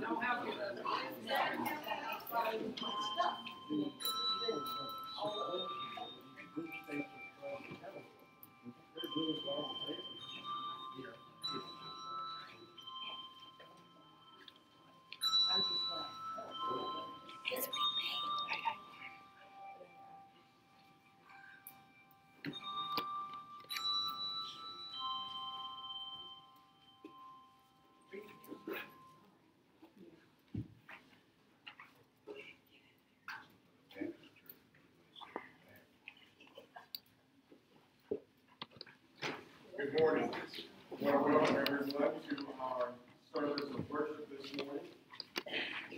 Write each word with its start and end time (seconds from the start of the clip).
know 0.00 0.20
how 0.20 0.44
good 0.44 0.54
I 0.54 0.74
know. 0.76 0.89
Good 39.80 39.98
morning. 39.98 40.28
To 40.28 41.04
welcome 41.04 41.56
everyone 41.56 41.88
to 41.88 42.36
our 42.60 42.92
service 43.34 43.70
of 43.72 43.88
worship 43.88 44.28
this 44.28 44.52
morning. 44.60 44.84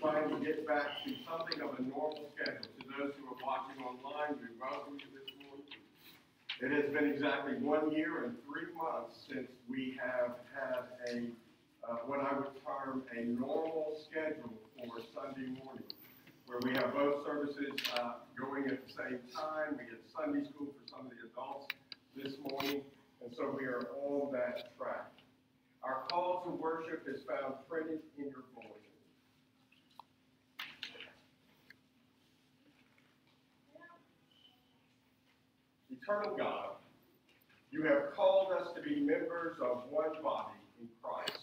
Trying 0.01 0.31
to 0.31 0.37
get 0.47 0.69
back 0.69 0.87
to 1.05 1.11
something 1.27 1.61
of 1.61 1.81
a 1.81 1.83
normal 1.83 2.31
schedule. 2.31 2.71
To 2.79 2.87
those 2.87 3.13
who 3.19 3.27
are 3.27 3.43
watching 3.43 3.83
online, 3.83 4.39
we 4.39 4.55
welcome 4.55 5.03
you 5.03 5.11
this 5.11 5.35
morning. 5.43 5.67
It 6.63 6.71
has 6.71 6.95
been 6.95 7.11
exactly 7.11 7.55
one 7.55 7.91
year 7.91 8.23
and 8.23 8.37
three 8.47 8.71
months 8.71 9.19
since 9.29 9.51
we 9.69 9.99
have 9.99 10.37
had 10.55 10.87
a, 11.11 11.27
uh, 11.83 12.07
what 12.07 12.21
I 12.21 12.39
would 12.39 12.55
term 12.63 13.03
a 13.19 13.25
normal 13.25 13.99
schedule 14.07 14.63
for 14.79 15.03
Sunday 15.11 15.59
morning, 15.59 15.91
where 16.47 16.61
we 16.63 16.71
have 16.75 16.95
both 16.95 17.27
services 17.27 17.75
uh, 17.99 18.23
going 18.39 18.71
at 18.71 18.87
the 18.87 18.93
same 18.95 19.19
time. 19.35 19.75
We 19.75 19.91
get 19.91 19.99
Sunday 20.15 20.47
school 20.55 20.69
for 20.71 20.87
some 20.87 21.07
of 21.07 21.11
the 21.11 21.19
adults 21.27 21.67
this 22.15 22.39
morning. 22.49 22.83
And 23.25 23.35
so 23.35 23.55
we 23.57 23.65
are 23.67 23.89
on 24.05 24.33
that 24.33 24.77
track. 24.77 25.11
Our 25.83 26.05
call 26.11 26.43
to 26.45 26.51
worship 26.51 27.07
is 27.07 27.23
found 27.25 27.55
printed 27.69 28.01
in 28.19 28.25
your 28.25 28.45
bulletin. 28.55 28.79
Eternal 35.91 36.37
God, 36.37 36.71
you 37.71 37.83
have 37.85 38.15
called 38.15 38.53
us 38.61 38.69
to 38.75 38.83
be 38.83 39.01
members 39.01 39.57
of 39.63 39.85
one 39.89 40.23
body 40.23 40.59
in 40.81 40.89
Christ. 41.03 41.39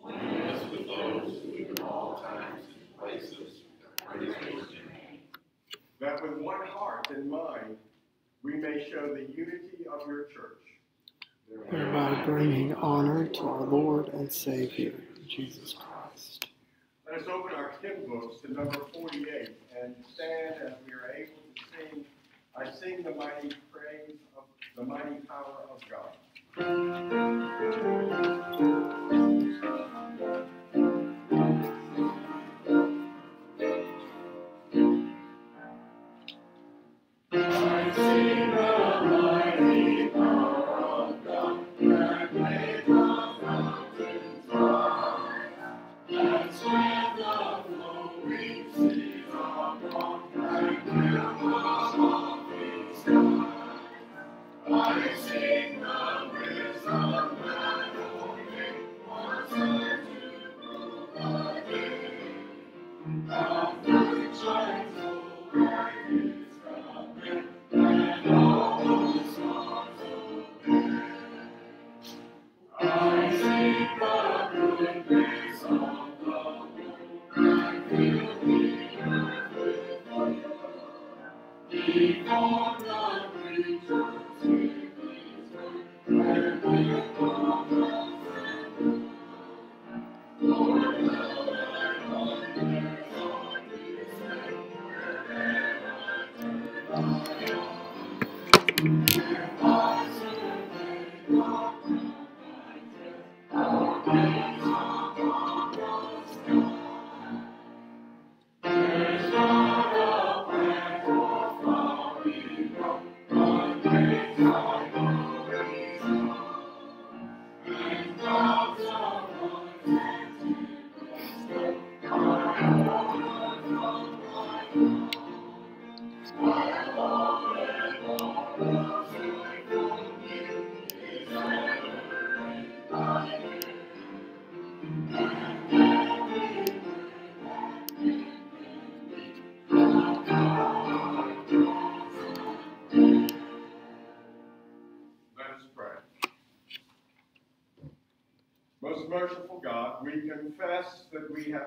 Join 0.00 0.14
us 0.14 0.62
with 0.70 0.86
those 0.86 1.42
who 1.42 1.56
in 1.56 1.74
all 1.82 2.22
times 2.22 2.62
and 2.64 2.98
places 2.98 3.60
praise 4.06 4.34
your 4.38 4.90
name. 4.90 5.20
That 6.00 6.22
with 6.22 6.38
one 6.38 6.66
heart 6.66 7.08
and 7.10 7.30
mind, 7.30 7.76
we 8.46 8.54
may 8.54 8.88
show 8.88 9.12
the 9.12 9.22
unity 9.36 9.84
of 9.92 10.06
your 10.06 10.24
church. 10.26 10.62
thereby 11.70 12.22
bringing 12.24 12.72
honor 12.74 13.26
to 13.26 13.40
our 13.40 13.64
Lord 13.64 14.08
and 14.08 14.32
Savior, 14.32 14.94
Jesus 15.28 15.72
Christ. 15.74 16.46
Let 17.10 17.22
us 17.22 17.26
open 17.28 17.54
our 17.56 17.74
hymn 17.82 18.06
books 18.08 18.42
to 18.42 18.52
number 18.52 18.78
48 18.94 19.50
and 19.82 19.96
stand 20.14 20.54
as 20.64 20.74
we 20.86 20.92
are 20.92 21.12
able 21.12 21.42
to 21.56 21.62
sing, 21.90 22.04
I 22.56 22.70
sing 22.70 23.02
the 23.02 23.16
mighty 23.16 23.56
praise 23.72 24.16
of 24.36 24.44
the 24.76 24.84
mighty 24.84 25.16
power 25.26 25.66
of 25.68 25.80
God. 25.90 26.12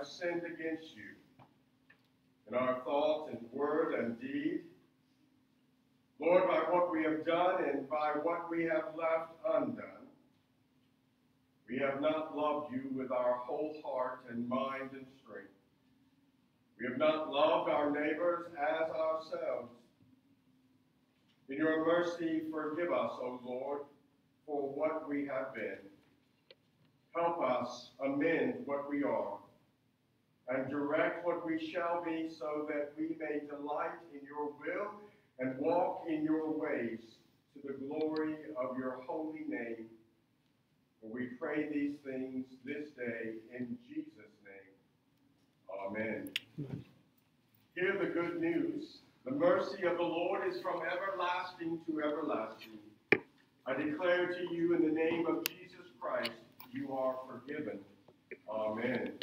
Sinned 0.09 0.41
against 0.43 0.95
you 0.95 1.09
in 2.47 2.55
our 2.55 2.81
thought 2.83 3.29
and 3.29 3.39
word 3.51 3.93
and 3.93 4.19
deed. 4.19 4.61
Lord, 6.19 6.47
by 6.47 6.57
what 6.71 6.91
we 6.91 7.03
have 7.03 7.25
done 7.25 7.63
and 7.63 7.87
by 7.87 8.13
what 8.23 8.49
we 8.49 8.63
have 8.63 8.95
left 8.97 9.31
undone, 9.53 10.07
we 11.69 11.77
have 11.77 12.01
not 12.01 12.35
loved 12.35 12.73
you 12.73 12.89
with 12.93 13.11
our 13.11 13.35
whole 13.45 13.75
heart 13.85 14.21
and 14.29 14.49
mind 14.49 14.89
and 14.93 15.05
strength. 15.23 15.49
We 16.79 16.87
have 16.87 16.97
not 16.97 17.29
loved 17.31 17.69
our 17.69 17.91
neighbors 17.91 18.47
as 18.57 18.89
ourselves. 18.89 19.71
In 21.49 21.57
your 21.57 21.85
mercy, 21.85 22.43
forgive 22.51 22.91
us, 22.91 23.11
O 23.21 23.39
Lord, 23.43 23.81
for 24.45 24.69
what 24.69 25.07
we 25.07 25.25
have 25.27 25.53
been. 25.53 25.77
Help 27.15 27.41
us 27.41 27.91
amend 28.03 28.55
what 28.65 28.89
we 28.89 29.03
are 29.03 29.38
and 30.49 30.69
direct 30.69 31.25
what 31.25 31.45
we 31.45 31.71
shall 31.71 32.03
be 32.03 32.29
so 32.29 32.67
that 32.67 32.93
we 32.97 33.15
may 33.19 33.45
delight 33.47 33.99
in 34.13 34.21
your 34.25 34.51
will 34.59 34.91
and 35.39 35.57
walk 35.59 36.03
in 36.07 36.23
your 36.23 36.51
ways 36.51 36.99
to 37.53 37.67
the 37.67 37.73
glory 37.85 38.35
of 38.57 38.77
your 38.77 38.99
holy 39.07 39.45
name. 39.47 39.85
We 41.01 41.27
pray 41.39 41.69
these 41.71 41.95
things 42.03 42.45
this 42.65 42.89
day 42.97 43.35
in 43.57 43.77
Jesus' 43.87 44.33
name. 44.43 45.87
Amen. 45.87 46.29
Amen. 46.59 46.85
Hear 47.75 47.97
the 47.97 48.07
good 48.07 48.41
news. 48.41 48.97
The 49.25 49.31
mercy 49.31 49.83
of 49.83 49.97
the 49.97 50.03
Lord 50.03 50.41
is 50.47 50.61
from 50.61 50.81
everlasting 50.81 51.79
to 51.85 52.01
everlasting. 52.01 52.79
I 53.65 53.73
declare 53.73 54.27
to 54.27 54.53
you 54.53 54.75
in 54.75 54.81
the 54.81 54.91
name 54.91 55.27
of 55.27 55.45
Jesus 55.45 55.85
Christ, 55.99 56.31
you 56.71 56.91
are 56.93 57.15
forgiven. 57.29 57.79
Amen. 58.49 59.13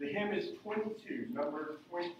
The 0.00 0.06
hymn 0.06 0.32
is 0.32 0.50
22, 0.62 1.26
number 1.32 1.80
22. 1.90 2.14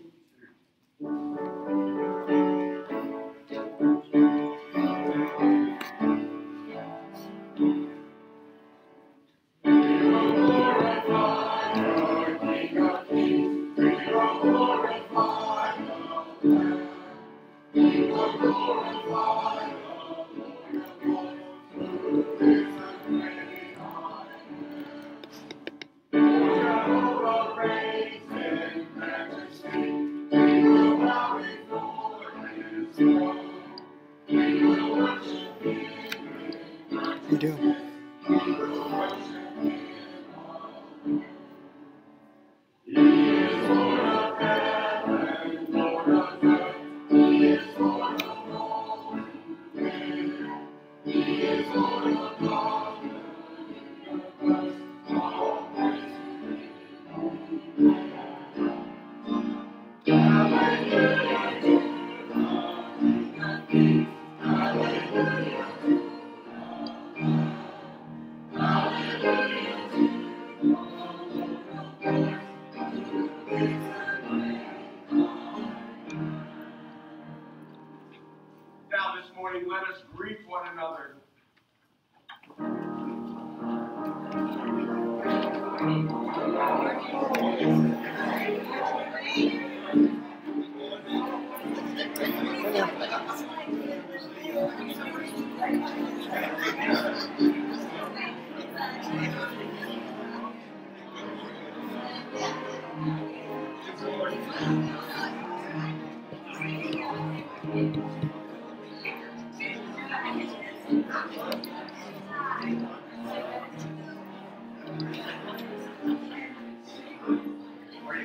Good 118.09 118.25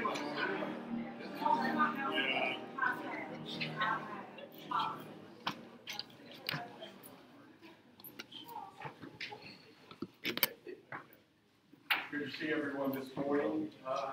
to 12.12 12.38
see 12.39 12.51
everyone 12.53 12.91
this 12.94 13.09
morning. 13.18 13.69
Uh, 13.85 14.12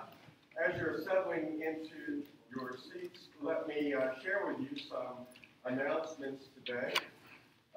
As 0.58 0.76
you're 0.80 0.98
settling 1.04 1.60
into 1.62 2.22
your 2.54 2.76
seats, 2.76 3.20
let 3.42 3.68
me 3.68 3.94
uh, 3.94 4.20
share 4.22 4.46
with 4.46 4.58
you 4.60 4.76
some 4.88 5.26
announcements 5.64 6.46
today. 6.64 6.92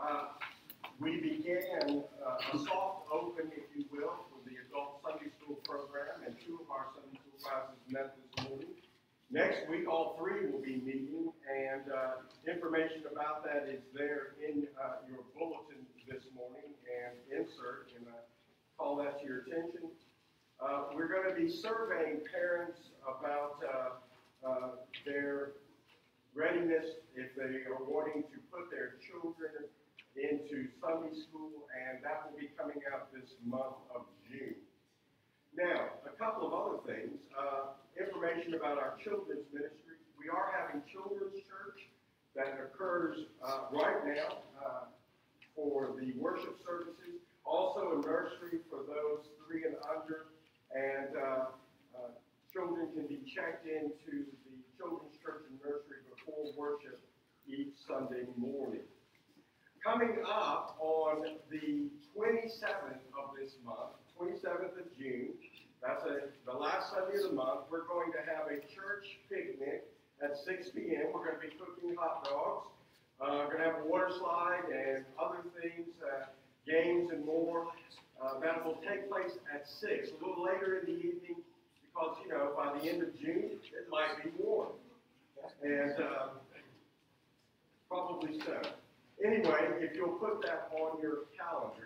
Uh, 0.02 0.26
We 1.00 1.20
began 1.20 2.04
uh, 2.26 2.54
a 2.54 2.58
soft 2.58 3.08
open, 3.12 3.52
if 3.54 3.66
you 3.76 3.86
will, 3.92 4.16
for 4.30 4.40
the 4.50 4.56
adult 4.68 5.02
Sunday 5.04 5.30
school 5.38 5.58
program, 5.64 6.24
and 6.26 6.36
two 6.46 6.60
of 6.64 6.72
our 6.72 6.88
Next 9.32 9.68
week, 9.70 9.88
all 9.90 10.16
three 10.18 10.46
will 10.52 10.62
be 10.62 10.78
meeting, 10.86 11.32
and 11.50 11.82
uh, 11.92 12.22
information 12.48 13.04
about 13.12 13.44
that 13.44 13.68
is 13.68 13.82
there 13.94 14.36
in 14.38 14.68
uh, 14.80 15.02
your 15.10 15.26
bulletin 15.36 15.82
this 16.08 16.24
morning 16.36 16.70
and 16.86 17.18
insert, 17.32 17.90
and 17.98 18.06
I 18.08 18.20
call 18.78 18.96
that 18.98 19.20
to 19.22 19.26
your 19.26 19.40
attention. 19.42 19.90
Uh, 20.62 20.94
We're 20.94 21.08
going 21.08 21.28
to 21.28 21.36
be 21.36 21.50
surveying 21.50 22.22
parents 22.32 22.78
about 23.04 23.60
uh, 23.66 24.48
uh, 24.48 24.70
their 25.06 25.54
readiness 26.36 26.86
if 27.16 27.36
they 27.36 27.66
are 27.70 27.84
wanting 27.88 28.24
to 28.24 28.38
put 28.52 28.70
their 28.72 28.96
children 29.02 29.66
into 30.16 30.70
Sunday 30.80 31.16
school, 31.28 31.66
and 31.74 32.04
that 32.04 32.30
will 32.30 32.40
be 32.40 32.50
coming 32.58 32.80
out 32.94 33.12
this 33.12 33.34
month 33.44 33.82
of 33.96 34.06
June. 34.30 34.63
Now, 35.56 36.02
a 36.10 36.14
couple 36.18 36.48
of 36.50 36.54
other 36.54 36.82
things. 36.82 37.22
Uh, 37.38 37.78
information 37.94 38.56
about 38.56 38.78
our 38.82 38.98
children's 39.04 39.46
ministry. 39.54 40.02
We 40.18 40.30
are 40.30 40.50
having 40.50 40.82
children's 40.90 41.38
church 41.46 41.94
that 42.34 42.58
occurs 42.58 43.30
uh, 43.46 43.70
right 43.72 44.02
now 44.06 44.42
uh, 44.58 44.86
for 45.56 45.94
the 46.00 46.14
worship 46.18 46.58
services. 46.66 47.22
Also, 47.46 48.02
a 48.02 48.08
nursery 48.08 48.66
for 48.70 48.82
those 48.82 49.30
three 49.46 49.66
and 49.66 49.76
under, 49.86 50.34
and 50.74 51.14
uh, 51.14 51.46
uh, 51.94 52.10
children 52.52 52.90
can 52.96 53.06
be 53.06 53.22
checked 53.30 53.68
into 53.68 54.26
the 54.50 54.58
children's 54.78 55.14
church 55.22 55.46
and 55.52 55.60
nursery 55.62 56.02
before 56.10 56.50
worship 56.58 56.98
each 57.46 57.78
Sunday 57.86 58.26
morning. 58.38 58.88
Coming 59.86 60.18
up 60.26 60.78
on 60.80 61.38
the 61.52 61.92
27th 62.16 63.04
of 63.14 63.36
this 63.38 63.54
month, 63.66 64.00
27th 64.24 64.80
of 64.80 64.88
June, 64.98 65.36
that's 65.84 66.04
a, 66.06 66.32
the 66.46 66.56
last 66.56 66.94
Sunday 66.94 67.18
of 67.20 67.32
the 67.32 67.36
month, 67.36 67.68
we're 67.70 67.84
going 67.84 68.12
to 68.14 68.24
have 68.24 68.48
a 68.48 68.64
church 68.72 69.20
picnic 69.28 69.84
at 70.24 70.38
6 70.38 70.70
p.m. 70.72 71.12
We're 71.14 71.28
going 71.28 71.36
to 71.36 71.44
be 71.44 71.52
cooking 71.60 71.96
hot 72.00 72.24
dogs. 72.24 72.68
Uh, 73.20 73.44
we're 73.44 73.52
going 73.52 73.60
to 73.60 73.76
have 73.76 73.84
a 73.84 73.88
water 73.88 74.08
slide 74.18 74.64
and 74.72 75.04
other 75.20 75.44
things, 75.60 75.92
uh, 76.00 76.32
games 76.66 77.12
and 77.12 77.26
more. 77.26 77.68
Uh, 78.16 78.40
that 78.40 78.64
will 78.64 78.80
take 78.88 79.12
place 79.12 79.36
at 79.54 79.68
6, 79.68 79.84
a 79.92 80.26
little 80.26 80.46
later 80.46 80.80
in 80.80 80.86
the 80.86 81.00
evening, 81.00 81.44
because, 81.84 82.16
you 82.24 82.32
know, 82.32 82.54
by 82.56 82.80
the 82.80 82.88
end 82.88 83.04
of 83.04 83.12
June, 83.20 83.60
it 83.60 83.92
might 83.92 84.24
be 84.24 84.30
warm. 84.40 84.72
And 85.62 86.00
uh, 86.00 86.40
probably 87.90 88.40
so. 88.40 88.62
Anyway, 89.24 89.84
if 89.84 89.98
you'll 89.98 90.16
put 90.16 90.42
that 90.44 90.72
on 90.80 91.02
your 91.02 91.28
calendar, 91.36 91.83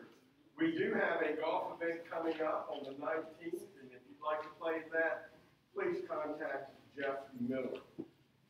we 0.58 0.72
do 0.72 0.94
have 0.94 1.22
a 1.22 1.40
golf 1.40 1.74
event 1.80 2.02
coming 2.12 2.42
up 2.42 2.70
on 2.72 2.84
the 2.84 2.92
19th, 2.92 3.62
and 3.80 3.92
if 3.92 4.02
you'd 4.10 4.26
like 4.26 4.42
to 4.42 4.50
play 4.60 4.82
that, 4.92 5.30
please 5.74 6.04
contact 6.10 6.72
Jeff 6.98 7.18
Miller. 7.40 7.80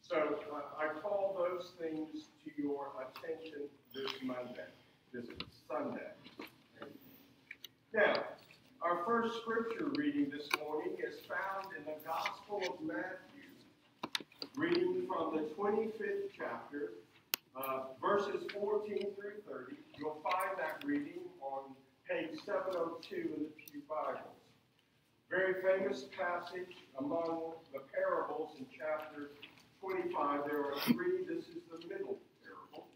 So 0.02 0.16
uh, 0.16 0.62
I 0.80 1.00
call 1.02 1.36
those 1.38 1.74
things 1.80 2.28
to 2.46 2.62
your 2.62 2.88
attention 3.02 3.64
this 3.94 4.12
Monday, 4.24 4.70
this 5.14 5.26
Sunday. 5.70 6.12
Now, 7.94 8.24
our 8.82 9.04
first 9.06 9.42
scripture 9.42 9.92
reading 9.96 10.30
this 10.30 10.48
morning 10.64 10.96
is 11.00 11.16
found 11.28 11.76
in 11.78 11.84
the 11.84 12.00
Gospel 12.06 12.62
of 12.74 12.86
Matthew, 12.86 13.52
reading 14.56 15.06
from 15.08 15.36
the 15.36 15.44
25th 15.62 16.30
chapter, 16.38 16.94
uh, 17.58 17.86
verses 18.00 18.48
14 18.54 18.98
through 19.16 19.42
30. 19.50 19.76
You'll 19.98 20.22
find 20.24 20.58
that 20.58 20.86
reading 20.86 21.20
on 21.42 21.76
page 22.10 22.40
702 22.46 23.16
in 23.16 23.44
the 23.44 23.52
Pew 23.60 23.82
Bibles. 23.90 24.40
Very 25.30 25.56
famous 25.62 26.06
passage 26.18 26.88
among 26.98 27.52
the 27.74 27.80
parables 27.94 28.52
in 28.58 28.66
chapter 28.72 29.32
25. 29.82 30.46
There 30.46 30.72
are 30.72 30.80
three. 30.86 31.26
This 31.28 31.46
is 31.50 31.64
the 31.70 31.86
middle 31.90 32.18
parable. 32.40 32.88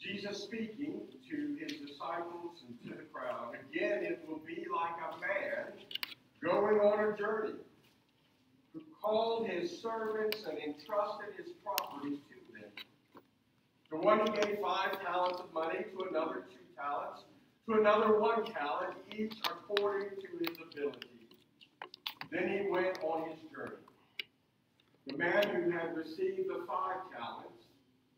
Jesus 0.00 0.42
speaking 0.42 1.02
to 1.30 1.56
his 1.60 1.78
disciples 1.78 2.64
and 2.66 2.82
to 2.82 2.98
the 2.98 3.04
crowd. 3.12 3.54
Again, 3.70 4.02
it 4.02 4.24
will 4.26 4.40
be 4.44 4.66
like 4.74 4.98
a 4.98 5.20
man 5.20 5.78
going 6.42 6.80
on 6.80 7.12
a 7.12 7.16
journey 7.16 7.54
called 9.02 9.48
his 9.48 9.82
servants 9.82 10.44
and 10.48 10.56
entrusted 10.58 11.34
his 11.36 11.48
property 11.64 12.16
to 12.30 12.60
them. 12.60 12.70
To 13.90 13.96
one 13.96 14.20
he 14.20 14.32
gave 14.40 14.58
five 14.62 15.02
talents 15.02 15.40
of 15.40 15.52
money, 15.52 15.84
to 15.92 16.08
another 16.08 16.44
two 16.48 16.64
talents, 16.76 17.24
to 17.66 17.74
another 17.74 18.18
one 18.18 18.44
talent, 18.44 18.94
each 19.14 19.34
according 19.44 20.10
to 20.20 20.28
his 20.38 20.56
ability. 20.56 21.08
Then 22.30 22.48
he 22.48 22.70
went 22.70 22.98
on 23.02 23.28
his 23.28 23.38
journey. 23.54 23.76
The 25.06 25.16
man 25.18 25.48
who 25.48 25.70
had 25.70 25.96
received 25.96 26.48
the 26.48 26.64
five 26.66 26.96
talents 27.14 27.66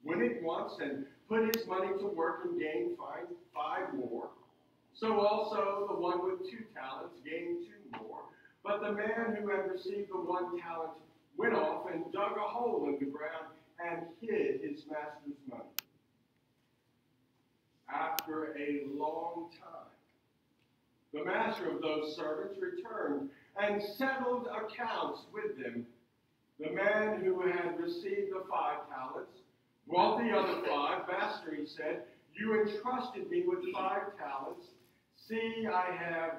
went 0.05 0.23
at 0.23 0.43
once 0.43 0.75
and 0.81 1.07
put 1.29 1.57
his 1.57 1.67
money 1.67 1.89
to 1.99 2.07
work 2.07 2.43
and 2.45 2.61
gained 2.61 2.99
five, 2.99 3.27
five 3.55 3.95
more. 3.95 4.29
So 4.93 5.19
also 5.19 5.87
the 5.89 5.99
one 5.99 6.23
with 6.23 6.49
two 6.49 6.65
talents 6.75 7.19
gained 7.25 7.67
two 7.67 8.05
more. 8.05 8.21
But 8.65 8.81
the 8.81 8.93
man 8.93 9.37
who 9.39 9.49
had 9.49 9.71
received 9.71 10.11
the 10.11 10.17
one 10.17 10.59
talent 10.59 10.93
went 11.37 11.55
off 11.55 11.87
and 11.93 12.11
dug 12.13 12.33
a 12.37 12.49
hole 12.49 12.87
in 12.89 12.99
the 12.99 13.13
ground 13.13 13.53
and 13.79 14.07
hid 14.23 14.63
his 14.63 14.85
master's 14.91 15.39
money. 15.47 15.69
After 17.93 18.57
a 18.57 18.87
long 18.97 19.51
time, 19.61 19.93
the 21.13 21.25
master 21.25 21.71
of 21.71 21.83
those 21.83 22.17
servants 22.17 22.59
returned 22.59 23.29
and 23.61 23.83
settled 23.97 24.47
accounts 24.47 25.21
with 25.33 25.57
them. 25.63 25.87
The 26.59 26.71
man 26.71 27.21
who 27.23 27.43
had 27.43 27.79
received 27.79 28.33
the 28.33 28.45
five 28.49 28.89
talents 28.89 29.39
brought 29.87 30.19
the 30.19 30.31
other 30.31 30.67
five. 30.67 31.03
Master, 31.07 31.55
he 31.55 31.67
said, 31.67 32.05
You 32.35 32.63
entrusted 32.63 33.29
me 33.29 33.45
with 33.47 33.59
five 33.75 34.17
talents. 34.17 34.69
See, 35.29 35.67
I 35.71 35.95
have 35.95 36.39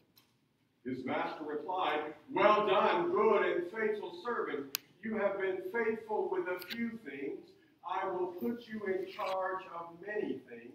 His 0.85 1.05
master 1.05 1.43
replied, 1.45 2.13
Well 2.31 2.67
done, 2.67 3.11
good 3.11 3.43
and 3.43 3.71
faithful 3.71 4.21
servant. 4.25 4.77
You 5.03 5.17
have 5.17 5.39
been 5.39 5.59
faithful 5.71 6.29
with 6.31 6.47
a 6.47 6.65
few 6.67 6.99
things. 7.05 7.49
I 7.87 8.07
will 8.09 8.27
put 8.27 8.65
you 8.67 8.81
in 8.85 9.11
charge 9.11 9.63
of 9.77 9.95
many 10.05 10.39
things. 10.49 10.73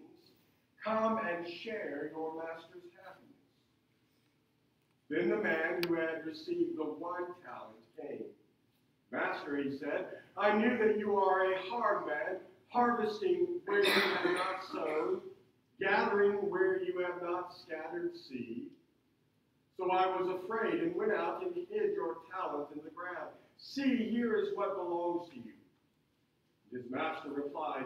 Come 0.83 1.17
and 1.17 1.47
share 1.47 2.09
your 2.13 2.35
master's 2.35 2.83
happiness. 3.03 3.27
Then 5.09 5.29
the 5.29 5.37
man 5.37 5.81
who 5.87 5.95
had 5.95 6.25
received 6.25 6.77
the 6.77 6.83
one 6.83 7.25
talent 7.45 7.77
came. 7.99 8.25
Master, 9.11 9.57
he 9.57 9.77
said, 9.77 10.07
I 10.37 10.57
knew 10.57 10.77
that 10.77 10.99
you 10.99 11.17
are 11.17 11.53
a 11.53 11.61
hard 11.69 12.07
man, 12.07 12.37
harvesting 12.69 13.47
where 13.65 13.83
you 13.83 13.91
have 13.91 14.25
not 14.25 14.63
sown, 14.71 15.21
gathering 15.79 16.49
where 16.49 16.81
you 16.83 16.99
have 16.99 17.21
not 17.21 17.53
scattered 17.65 18.11
seed. 18.29 18.67
So 19.77 19.91
I 19.91 20.07
was 20.07 20.27
afraid 20.43 20.81
and 20.81 20.95
went 20.95 21.11
out 21.11 21.43
and 21.43 21.53
hid 21.55 21.93
your 21.93 22.17
talent 22.33 22.69
in 22.73 22.83
the 22.83 22.89
ground. 22.89 23.29
See, 23.57 24.09
here 24.11 24.35
is 24.35 24.49
what 24.55 24.75
belongs 24.75 25.29
to 25.29 25.35
you. 25.35 25.53
His 26.71 26.89
master 26.89 27.29
replied, 27.29 27.85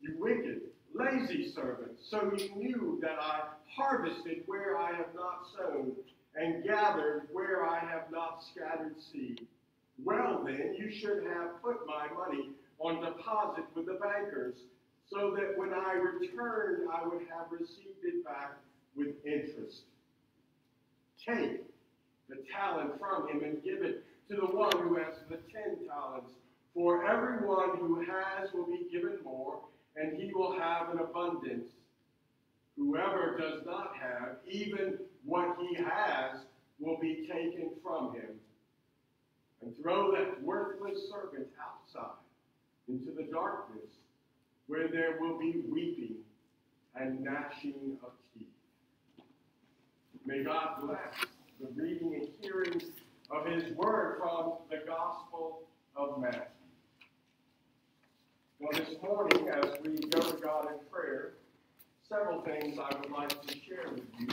You 0.00 0.16
wicked, 0.18 0.60
lazy 0.94 1.50
servant, 1.50 1.98
so 2.10 2.30
you 2.36 2.54
knew 2.56 2.98
that 3.02 3.16
I 3.20 3.40
harvested 3.74 4.42
where 4.46 4.76
I 4.76 4.92
have 4.92 5.14
not 5.14 5.46
sown, 5.56 5.92
and 6.34 6.62
gathered 6.62 7.28
where 7.32 7.66
I 7.66 7.78
have 7.78 8.10
not 8.12 8.42
scattered 8.52 8.96
seed. 9.12 9.46
Well, 10.04 10.42
then, 10.44 10.76
you 10.78 10.90
should 10.90 11.24
have 11.24 11.60
put 11.62 11.86
my 11.86 12.06
money 12.14 12.50
on 12.78 13.02
deposit 13.04 13.64
with 13.74 13.86
the 13.86 13.94
bankers, 14.00 14.56
so 15.10 15.34
that 15.36 15.58
when 15.58 15.72
I 15.72 15.94
returned, 15.94 16.88
I 16.92 17.06
would 17.06 17.22
have 17.22 17.50
received 17.50 18.04
it 18.04 18.24
back 18.24 18.58
with 18.94 19.08
interest. 19.24 19.82
Take 21.26 21.64
the 22.28 22.36
talent 22.52 22.98
from 22.98 23.28
him 23.28 23.42
and 23.42 23.62
give 23.62 23.82
it 23.82 24.04
to 24.28 24.36
the 24.36 24.46
one 24.46 24.76
who 24.78 24.96
has 24.96 25.14
the 25.28 25.38
ten 25.52 25.86
talents. 25.88 26.32
For 26.74 27.06
everyone 27.06 27.78
who 27.78 28.04
has 28.04 28.52
will 28.52 28.66
be 28.66 28.86
given 28.92 29.18
more, 29.24 29.60
and 29.96 30.16
he 30.16 30.32
will 30.32 30.58
have 30.58 30.90
an 30.90 31.00
abundance. 31.00 31.68
Whoever 32.76 33.36
does 33.36 33.66
not 33.66 33.96
have, 33.96 34.36
even 34.46 34.98
what 35.24 35.56
he 35.58 35.74
has, 35.74 36.40
will 36.78 36.98
be 36.98 37.26
taken 37.26 37.70
from 37.82 38.12
him. 38.12 38.38
And 39.60 39.74
throw 39.82 40.12
that 40.12 40.40
worthless 40.40 41.10
servant 41.10 41.48
outside 41.60 42.22
into 42.88 43.10
the 43.10 43.24
darkness, 43.24 43.90
where 44.68 44.86
there 44.86 45.18
will 45.20 45.38
be 45.38 45.62
weeping 45.68 46.16
and 46.94 47.24
gnashing 47.24 47.98
of. 48.04 48.12
May 50.28 50.44
God 50.44 50.82
bless 50.82 51.24
the 51.58 51.68
reading 51.74 52.14
and 52.14 52.28
hearing 52.42 52.82
of 53.30 53.46
his 53.46 53.74
word 53.74 54.18
from 54.18 54.58
the 54.68 54.84
Gospel 54.86 55.62
of 55.96 56.20
Matthew. 56.20 56.42
Well, 58.58 58.72
this 58.74 58.94
morning, 59.02 59.48
as 59.48 59.72
we 59.82 59.96
go 60.10 60.20
to 60.20 60.36
God 60.36 60.66
in 60.66 60.80
prayer, 60.92 61.32
several 62.10 62.42
things 62.42 62.78
I 62.78 62.94
would 62.94 63.10
like 63.10 63.40
to 63.40 63.54
share 63.58 63.86
with 63.90 64.04
you. 64.18 64.28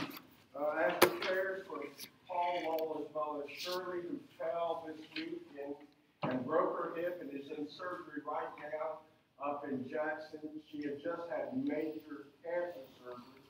Uh, 0.54 0.84
as 0.86 0.92
the 1.00 1.06
prayers 1.06 1.64
for 1.66 1.80
Paul 2.28 2.62
Lawler's 2.66 3.08
mother 3.14 3.48
Shirley, 3.56 4.02
who 4.02 4.18
fell 4.38 4.86
this 4.86 5.00
week 5.16 5.40
and, 5.64 6.30
and 6.30 6.44
broke 6.44 6.76
her 6.76 6.94
hip 6.94 7.22
and 7.22 7.30
is 7.30 7.48
in 7.56 7.66
surgery 7.70 8.20
right 8.26 8.52
now 8.70 8.98
up 9.42 9.64
in 9.66 9.88
Jackson. 9.88 10.40
She 10.70 10.82
had 10.82 11.02
just 11.02 11.22
had 11.30 11.56
major 11.56 12.28
cancer 12.44 12.84
surgery. 12.98 13.45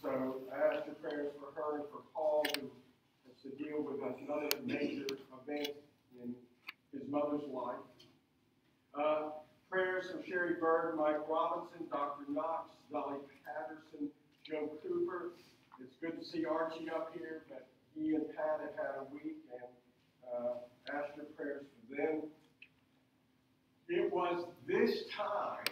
So 0.00 0.42
I 0.52 0.74
ask 0.76 0.86
your 0.86 0.94
prayers 0.96 1.32
for 1.40 1.52
her 1.60 1.76
and 1.76 1.84
for 1.90 2.02
Paul, 2.14 2.44
who 2.54 2.70
has 3.26 3.42
to 3.42 3.50
deal 3.62 3.82
with 3.82 3.96
another 4.02 4.50
major 4.64 5.06
event 5.06 5.68
in 6.22 6.34
his 6.92 7.08
mother's 7.08 7.48
life. 7.50 7.80
Uh, 8.94 9.30
prayers 9.70 10.10
from 10.10 10.22
Sherry 10.28 10.54
Bird, 10.60 10.96
Mike 10.96 11.28
Robinson, 11.28 11.86
Dr. 11.90 12.24
Knox, 12.30 12.74
Dolly 12.92 13.18
Patterson, 13.44 14.08
Joe 14.44 14.70
Cooper. 14.82 15.32
It's 15.80 15.96
good 16.00 16.18
to 16.18 16.24
see 16.24 16.44
Archie 16.44 16.88
up 16.94 17.12
here, 17.14 17.42
but 17.48 17.66
he 17.94 18.14
and 18.14 18.24
Pat 18.34 18.60
have 18.60 18.76
had 18.76 18.94
a 19.00 19.14
week, 19.14 19.36
and 19.52 19.70
uh, 20.32 20.96
ask 20.96 21.16
your 21.16 21.26
prayers 21.36 21.64
for 21.88 21.96
them. 21.96 22.22
It 23.88 24.12
was 24.12 24.44
this 24.66 25.04
time 25.16 25.64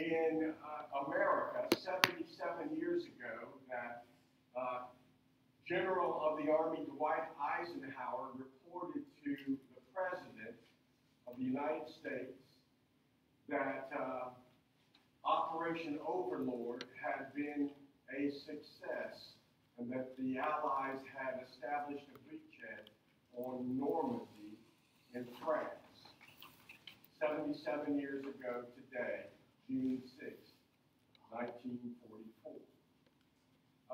in 0.00 0.52
uh, 0.64 1.04
America, 1.06 1.66
77 1.76 2.76
years 2.76 3.04
ago, 3.04 3.48
that 3.68 4.04
uh, 4.58 4.86
General 5.68 6.20
of 6.22 6.44
the 6.44 6.50
Army 6.50 6.84
Dwight 6.96 7.24
Eisenhower 7.40 8.28
reported 8.36 9.02
to 9.24 9.36
the 9.46 9.82
President 9.94 10.56
of 11.26 11.36
the 11.38 11.44
United 11.44 11.88
States 12.00 12.36
that 13.48 13.90
uh, 13.98 14.28
Operation 15.24 15.98
Overlord 16.06 16.84
had 17.00 17.34
been 17.34 17.70
a 18.12 18.30
success 18.44 19.34
and 19.78 19.90
that 19.90 20.16
the 20.18 20.38
Allies 20.38 21.00
had 21.16 21.40
established 21.48 22.04
a 22.14 22.18
beachhead 22.28 22.90
on 23.36 23.78
Normandy 23.78 24.58
in 25.14 25.26
France. 25.44 25.70
77 27.20 27.98
years 27.98 28.22
ago 28.22 28.62
today, 28.76 29.33
June 29.68 30.02
6, 30.20 30.30
1944. 31.30 32.52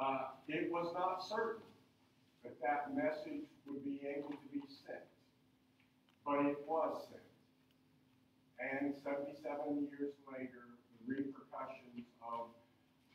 Uh, 0.00 0.34
it 0.48 0.70
was 0.72 0.92
not 0.94 1.22
certain 1.22 1.66
that 2.42 2.56
that 2.60 2.96
message 2.96 3.46
would 3.66 3.84
be 3.84 4.00
able 4.02 4.30
to 4.30 4.48
be 4.52 4.62
sent, 4.66 5.04
but 6.24 6.40
it 6.46 6.58
was 6.66 7.06
sent. 7.08 7.22
And 8.60 8.94
77 9.04 9.88
years 9.88 10.12
later, 10.28 10.68
the 11.00 11.00
repercussions 11.06 12.04
of 12.20 12.52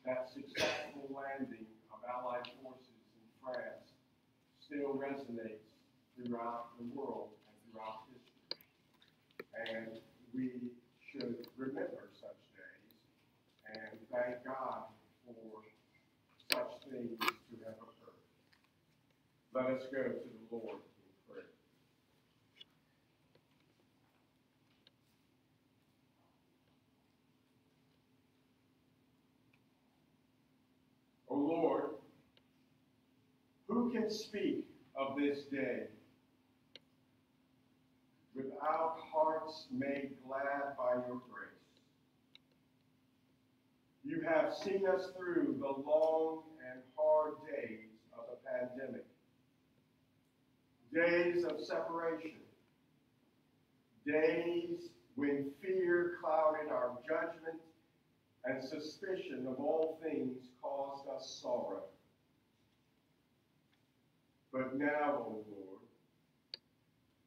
that 0.06 0.30
successful 0.30 1.10
landing 1.10 1.66
of 1.92 2.00
Allied 2.06 2.46
forces 2.62 3.02
in 3.18 3.28
France 3.42 3.94
still 4.62 4.94
resonates 4.98 5.66
throughout 6.16 6.78
the 6.78 6.86
world 6.94 7.30
and 7.50 7.56
throughout 7.68 8.06
history. 8.10 8.58
And 9.54 10.00
we 10.34 10.72
should 11.12 11.46
remember 11.58 12.10
thank 14.12 14.44
God 14.46 14.84
for 15.26 15.34
such 16.52 16.92
things 16.92 17.20
to 17.20 17.56
have 17.66 17.76
occurred. 17.76 18.22
Let 19.54 19.66
us 19.78 19.84
go 19.92 20.04
to 20.04 20.14
the 20.14 20.56
Lord 20.56 20.78
in 20.78 21.34
prayer. 21.34 21.46
O 31.30 31.36
Lord, 31.36 31.96
Who 33.68 33.92
can 33.92 34.10
speak 34.10 34.66
of 34.96 35.18
this 35.18 35.44
day 35.52 35.88
without 38.36 38.98
hearts 39.12 39.66
made 39.72 40.12
glad 40.26 40.78
by 40.78 40.94
your 41.08 41.22
grace? 41.30 41.55
You 44.06 44.22
have 44.22 44.54
seen 44.54 44.86
us 44.88 45.12
through 45.18 45.56
the 45.60 45.90
long 45.90 46.44
and 46.72 46.82
hard 46.96 47.34
days 47.52 47.90
of 48.14 48.26
the 48.30 48.38
pandemic, 48.48 49.06
days 50.94 51.44
of 51.44 51.60
separation, 51.60 52.38
days 54.06 54.90
when 55.16 55.50
fear 55.62 56.18
clouded 56.22 56.72
our 56.72 56.92
judgment 57.08 57.60
and 58.46 58.64
suspicion 58.64 59.48
of 59.50 59.60
all 59.60 60.00
things 60.04 60.38
caused 60.62 61.08
us 61.10 61.40
sorrow. 61.42 61.86
But 64.54 64.78
now, 64.78 65.26
O 65.26 65.44
Lord, 65.50 65.82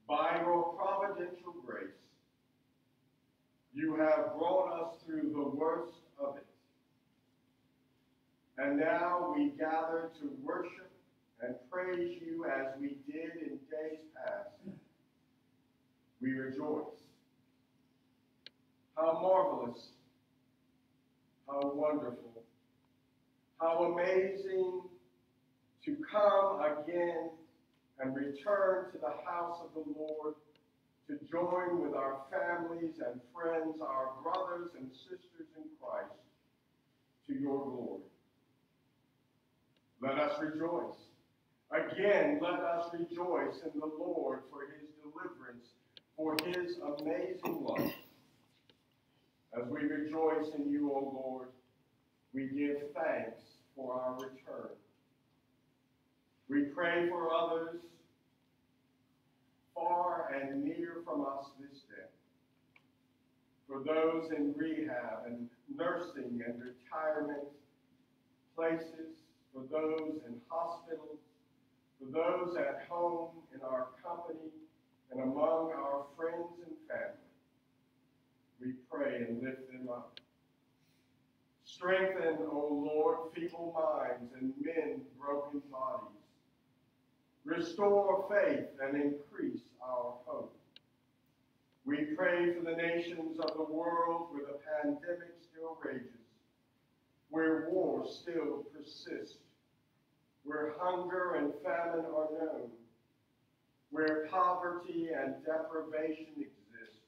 by 0.09 0.41
your 0.41 0.75
providential 0.75 1.55
grace, 1.67 1.91
you 3.75 3.97
have 3.97 4.39
brought 4.39 4.81
us 4.81 4.95
through 5.05 5.31
the 5.33 5.57
worst 5.57 5.95
of 6.19 6.37
it. 6.37 6.48
And 8.59 8.77
now 8.77 9.33
we 9.37 9.51
gather 9.51 10.11
to 10.21 10.31
worship 10.43 10.91
and 11.41 11.55
praise 11.71 12.21
you 12.21 12.45
as 12.45 12.75
we 12.81 12.99
did 13.07 13.41
in 13.41 13.59
days 13.71 14.01
past. 14.17 14.49
We 16.21 16.33
rejoice. 16.33 16.99
How 18.97 19.21
marvelous, 19.23 19.91
how 21.47 21.71
wonderful, 21.73 22.43
how 23.61 23.95
amazing 23.95 24.83
to 25.85 25.97
come 26.11 26.61
again 26.61 27.31
and 28.01 28.17
return 28.17 28.91
to 28.91 28.99
the 28.99 29.15
house 29.25 29.59
of 29.63 29.71
the 29.75 29.85
Lord 29.97 30.35
to 31.07 31.19
join 31.31 31.81
with 31.81 31.95
our 31.95 32.23
families 32.31 32.97
and 33.07 33.21
friends, 33.33 33.81
our 33.81 34.11
brothers 34.23 34.71
and 34.77 34.91
sisters 34.91 35.47
in 35.57 35.63
Christ, 35.81 36.13
to 37.29 37.35
your 37.35 37.65
glory. 37.65 38.08
Let 40.01 40.19
us 40.19 40.41
rejoice. 40.41 40.97
Again, 41.71 42.39
let 42.41 42.61
us 42.61 42.91
rejoice 42.93 43.61
in 43.63 43.79
the 43.79 43.87
Lord 43.87 44.41
for 44.51 44.61
his 44.63 44.89
deliverance, 45.03 45.67
for 46.17 46.37
his 46.47 46.79
amazing 46.79 47.65
love. 47.65 47.93
As 49.57 49.69
we 49.69 49.81
rejoice 49.81 50.55
in 50.57 50.71
you, 50.71 50.91
O 50.93 51.13
Lord, 51.15 51.49
we 52.33 52.47
give 52.47 52.77
thanks 52.95 53.43
for 53.75 54.01
our 54.01 54.15
return. 54.15 54.71
We 56.49 56.63
pray 56.75 57.09
for 57.09 57.33
others 57.33 57.81
far 59.75 60.33
and 60.35 60.65
near 60.65 60.97
from 61.05 61.23
us 61.23 61.47
this 61.61 61.81
day. 61.83 62.09
For 63.67 63.83
those 63.85 64.31
in 64.31 64.55
rehab 64.57 65.27
and 65.27 65.49
nursing 65.77 66.41
and 66.47 66.63
retirement 66.63 67.49
places, 68.57 69.18
for 69.59 69.81
those 69.81 70.21
in 70.27 70.41
hospitals, 70.49 71.19
for 71.99 72.11
those 72.13 72.57
at 72.57 72.87
home 72.89 73.31
in 73.55 73.61
our 73.63 73.89
company 74.03 74.51
and 75.11 75.21
among 75.21 75.73
our 75.73 76.05
friends 76.17 76.53
and 76.65 76.77
family. 76.89 77.15
We 78.61 78.73
pray 78.91 79.27
and 79.29 79.43
lift 79.43 79.71
them 79.71 79.89
up. 79.89 80.21
Strengthen, 81.65 82.39
O 82.51 82.91
Lord, 82.95 83.19
feeble 83.35 83.75
minds 83.75 84.33
and 84.39 84.53
mend 84.61 85.03
broken 85.19 85.63
bodies. 85.71 86.15
Restore 87.45 88.27
faith 88.31 88.67
and 88.83 89.01
increase 89.01 89.63
our 89.83 90.15
hope. 90.25 90.55
We 91.85 91.97
pray 92.17 92.55
for 92.55 92.63
the 92.63 92.77
nations 92.77 93.39
of 93.39 93.57
the 93.57 93.73
world 93.73 94.29
where 94.31 94.45
the 94.47 94.59
pandemic 94.83 95.35
still 95.41 95.79
rages, 95.83 96.05
where 97.31 97.69
war 97.71 98.07
still 98.07 98.65
persists, 98.75 99.39
where 100.45 100.75
hunger 100.79 101.35
and 101.35 101.53
famine 101.63 102.07
are 102.07 102.29
known, 102.33 102.71
where 103.91 104.27
poverty 104.31 105.09
and 105.17 105.35
deprivation 105.45 106.27
exist, 106.37 107.01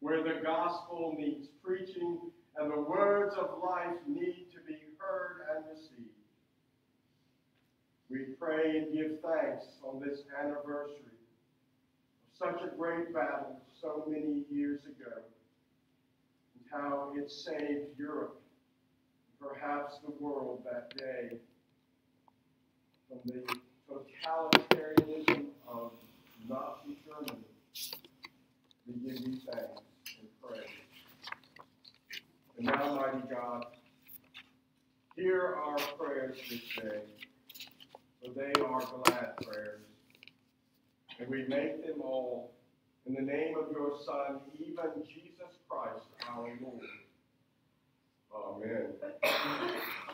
where 0.00 0.22
the 0.22 0.40
gospel 0.42 1.14
needs 1.18 1.48
preaching 1.62 2.18
and 2.56 2.72
the 2.72 2.80
words 2.80 3.34
of 3.36 3.62
life 3.62 3.96
need 4.06 4.46
to 4.52 4.58
be 4.66 4.78
heard 4.98 5.46
and 5.54 5.64
received. 5.70 6.10
We 8.10 8.34
pray 8.40 8.78
and 8.78 8.92
give 8.92 9.20
thanks 9.20 9.66
on 9.84 10.00
this 10.00 10.22
anniversary 10.42 10.96
of 10.96 12.38
such 12.38 12.62
a 12.62 12.76
great 12.76 13.12
battle 13.12 13.60
so 13.80 14.04
many 14.08 14.44
years 14.50 14.80
ago, 14.86 15.12
and 16.54 16.64
how 16.72 17.12
it 17.16 17.30
saved 17.30 17.98
Europe, 17.98 18.40
perhaps 19.40 19.98
the 20.04 20.12
world 20.18 20.64
that 20.64 20.96
day, 20.96 21.36
from 23.08 23.20
the 23.24 23.42
totalitarianism 23.88 25.46
of 25.66 25.92
Nazi 26.48 26.98
Germany. 27.06 27.44
We 28.86 28.94
give 28.94 29.20
you 29.20 29.38
thanks 29.46 29.82
and 30.18 30.28
praise. 30.42 30.64
And 32.56 32.66
now, 32.66 32.96
mighty 32.96 33.26
God, 33.28 33.66
hear 35.16 35.56
our 35.56 35.78
prayers 35.98 36.36
this 36.50 36.60
day, 36.76 37.00
for 38.20 38.30
they 38.34 38.60
are 38.60 38.80
glad 39.04 39.36
prayers. 39.38 39.80
And 41.18 41.28
we 41.28 41.46
make 41.48 41.86
them 41.86 42.00
all 42.02 42.52
in 43.06 43.14
the 43.14 43.22
name 43.22 43.56
of 43.56 43.72
your 43.72 43.98
Son, 44.04 44.40
even 44.58 45.02
Jesus 45.06 45.56
Christ, 45.68 46.04
our 46.28 46.50
Lord. 46.60 46.84
Amen. 48.34 50.04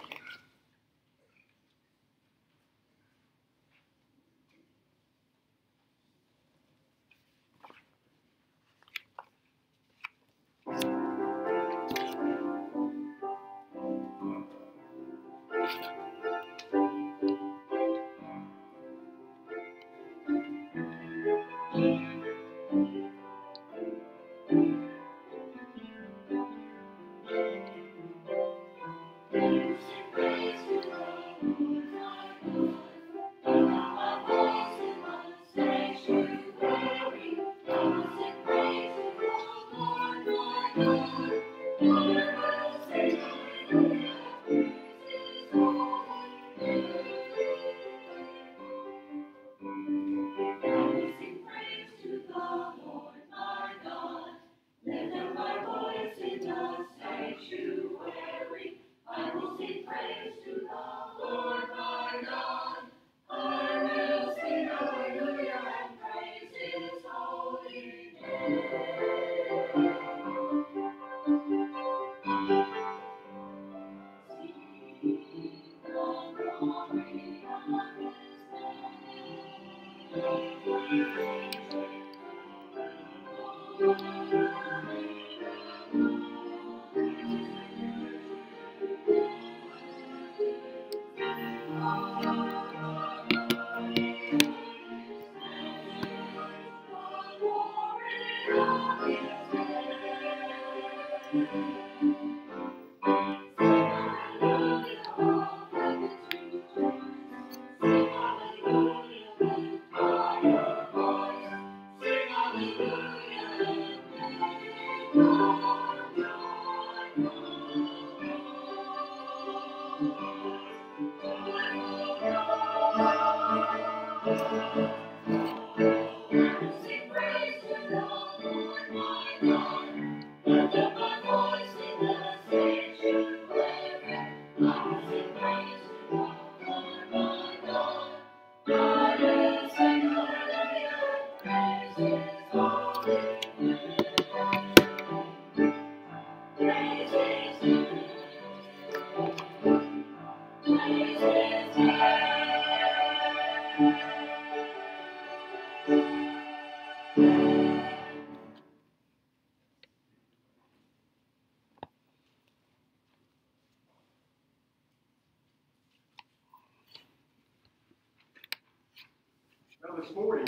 This 170.05 170.15
morning, 170.15 170.47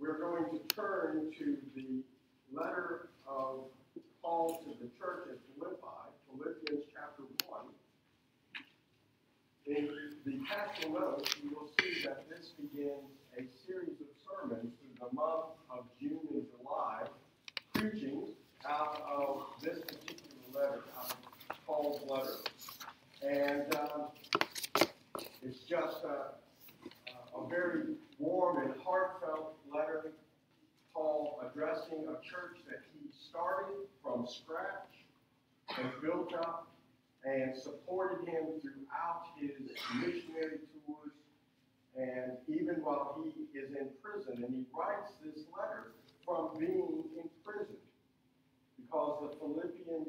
we're 0.00 0.18
going 0.18 0.44
to 0.44 0.74
turn 0.74 1.30
to 1.38 1.56
the 1.74 2.02
letter 2.52 3.08
of 3.28 3.64
Paul 4.22 4.62
to 4.64 4.82
the 4.82 4.90
church 4.98 5.28
at 5.30 5.38
Philippi, 5.54 5.76
Philippians 6.30 6.84
chapter 6.92 7.24
1. 7.48 7.60
In 9.66 9.88
the 10.24 10.38
pastoral 10.46 10.94
notes, 10.94 11.34
you 11.42 11.50
will 11.50 11.70
see 11.80 12.04
that 12.04 12.24
this 12.30 12.52
begins 12.60 13.10
a 13.36 13.42
series 13.66 14.00
of 14.00 14.06
sermons 14.24 14.72
through 14.80 15.08
the 15.08 15.14
month 15.14 15.46
of 15.70 15.84
June 16.00 16.20
and 16.32 16.46
July, 16.56 17.02
preaching 17.74 18.28
out 18.66 19.02
of 19.06 19.42
this 19.60 19.80
particular 19.80 20.54
letter, 20.54 20.82
out 20.98 21.16
of 21.50 21.66
Paul's 21.66 22.00
letter. 22.08 22.38
And 23.22 23.74
uh, 23.74 24.86
it's 25.42 25.58
just 25.68 26.04
a, 26.04 27.38
a 27.38 27.48
very 27.48 27.96
warm 28.22 28.58
and 28.62 28.74
heartfelt 28.84 29.56
letter, 29.74 30.12
Paul 30.94 31.42
addressing 31.44 32.06
a 32.06 32.22
church 32.22 32.58
that 32.68 32.80
he 32.94 33.10
started 33.28 33.88
from 34.02 34.26
scratch 34.26 35.02
and 35.76 35.90
built 36.00 36.32
up 36.34 36.68
and 37.24 37.56
supported 37.56 38.28
him 38.28 38.44
throughout 38.62 39.24
his 39.36 39.50
missionary 39.96 40.58
tours 40.86 41.12
and 41.96 42.32
even 42.48 42.76
while 42.82 43.22
he 43.22 43.58
is 43.58 43.70
in 43.70 43.88
prison. 44.02 44.44
And 44.44 44.54
he 44.54 44.64
writes 44.72 45.12
this 45.24 45.44
letter 45.56 45.92
from 46.24 46.58
being 46.58 47.04
in 47.16 47.28
prison 47.44 47.76
because 48.76 49.30
the 49.30 49.38
Philippians 49.38 50.08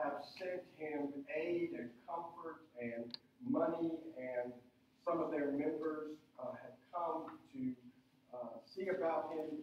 have 0.00 0.22
sent 0.38 0.62
him 0.76 1.08
aid 1.34 1.70
and 1.76 1.90
comfort 2.06 2.62
and 2.80 3.16
money, 3.48 3.90
and 4.16 4.52
some 5.04 5.20
of 5.20 5.30
their 5.30 5.50
members 5.50 6.14
uh, 6.38 6.52
have 6.62 6.78
come 6.92 7.38
to 7.52 7.72
uh, 8.34 8.58
see 8.74 8.88
about 8.88 9.30
him. 9.32 9.58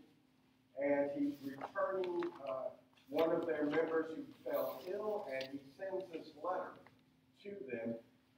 And 0.81 1.10
he's 1.17 1.36
returning 1.41 2.21
uh, 2.47 2.73
one 3.10 3.31
of 3.31 3.47
their 3.47 3.65
members 3.65 4.13
who 4.15 4.23
fell 4.43 4.81
ill, 4.91 5.25
and 5.31 5.47
he 5.53 5.60
sends 5.79 6.03
this 6.12 6.34
letter 6.43 6.73
to 7.43 7.49
them. 7.71 7.95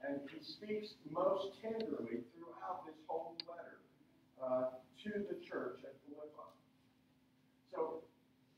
And 0.07 0.19
he 0.29 0.43
speaks 0.43 0.93
most 1.09 1.59
tenderly 1.61 2.21
throughout 2.35 2.85
this 2.85 2.95
whole 3.07 3.35
letter 3.49 3.79
uh, 4.43 4.65
to 5.03 5.09
the 5.09 5.43
church 5.43 5.79
at 5.83 5.95
Philippi. 6.05 6.51
So 7.73 8.03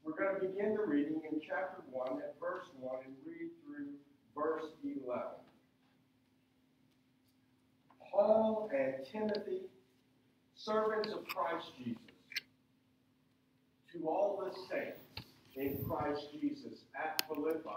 we're 0.03 0.17
going 0.17 0.41
to 0.41 0.47
begin 0.47 0.73
the 0.73 0.83
reading 0.83 1.21
in 1.31 1.39
chapter 1.39 1.81
1 1.89 2.07
at 2.17 2.35
verse 2.39 2.65
1 2.79 2.95
and 3.05 3.15
read 3.25 3.49
through 3.63 3.87
verse 4.35 4.65
11. 4.83 5.23
Paul 8.11 8.69
and 8.73 9.05
Timothy, 9.11 9.61
servants 10.55 11.09
of 11.09 11.25
Christ 11.27 11.67
Jesus, 11.77 12.01
to 13.93 14.07
all 14.07 14.43
the 14.43 14.51
saints 14.69 15.27
in 15.55 15.83
Christ 15.85 16.27
Jesus 16.31 16.79
at 16.95 17.21
Philippi, 17.27 17.69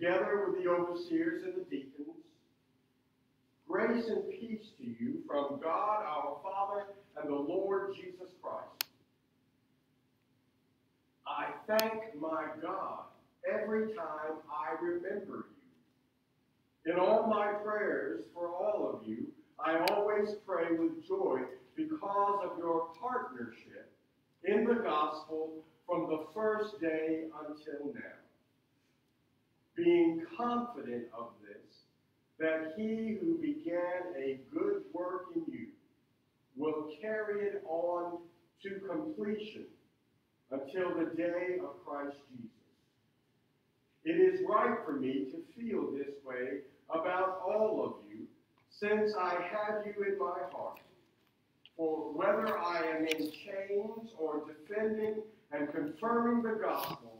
together 0.00 0.46
with 0.46 0.62
the 0.62 0.70
overseers 0.70 1.42
and 1.42 1.54
the 1.54 1.64
deacons, 1.70 2.16
grace 3.68 4.08
and 4.08 4.28
peace 4.30 4.68
to 4.78 4.84
you 4.84 5.18
from 5.26 5.60
God 5.62 6.02
our 6.04 6.38
Father 6.42 6.86
and 7.16 7.30
the 7.30 7.36
Lord 7.36 7.94
Jesus 7.94 8.32
Christ. 8.42 8.84
I 11.26 11.48
thank 11.66 12.18
my 12.20 12.46
God 12.62 13.04
every 13.48 13.88
time 13.88 14.38
I 14.50 14.82
remember 14.82 15.46
you. 16.86 16.92
In 16.92 16.98
all 16.98 17.26
my 17.26 17.52
prayers 17.62 18.24
for 18.34 18.48
all 18.48 18.90
of 18.94 19.06
you, 19.06 19.26
I 19.64 19.84
always 19.92 20.30
pray 20.46 20.76
with 20.76 21.06
joy 21.06 21.40
because 21.76 22.40
of 22.50 22.58
your 22.58 22.88
partnership 23.00 23.92
in 24.44 24.64
the 24.64 24.74
gospel 24.76 25.62
from 25.86 26.08
the 26.08 26.24
first 26.34 26.80
day 26.80 27.24
until 27.46 27.92
now. 27.92 28.19
Being 29.82 30.26
confident 30.36 31.04
of 31.16 31.28
this, 31.40 31.84
that 32.38 32.74
he 32.76 33.16
who 33.18 33.38
began 33.40 34.12
a 34.14 34.38
good 34.52 34.82
work 34.92 35.26
in 35.34 35.42
you 35.50 35.68
will 36.54 36.90
carry 37.00 37.46
it 37.46 37.62
on 37.66 38.18
to 38.62 38.80
completion 38.86 39.64
until 40.50 40.90
the 40.98 41.16
day 41.16 41.56
of 41.62 41.82
Christ 41.86 42.18
Jesus. 42.30 42.50
It 44.04 44.20
is 44.20 44.40
right 44.46 44.76
for 44.84 44.92
me 44.92 45.30
to 45.30 45.38
feel 45.58 45.92
this 45.92 46.14
way 46.26 46.60
about 46.90 47.40
all 47.42 47.82
of 47.82 48.10
you, 48.10 48.26
since 48.68 49.14
I 49.18 49.34
have 49.50 49.86
you 49.86 50.04
in 50.04 50.18
my 50.18 50.40
heart. 50.52 50.80
For 51.74 52.12
whether 52.12 52.58
I 52.58 52.82
am 52.96 53.06
in 53.06 53.30
chains 53.30 54.10
or 54.18 54.42
defending 54.46 55.22
and 55.52 55.72
confirming 55.72 56.42
the 56.42 56.58
gospel, 56.60 57.19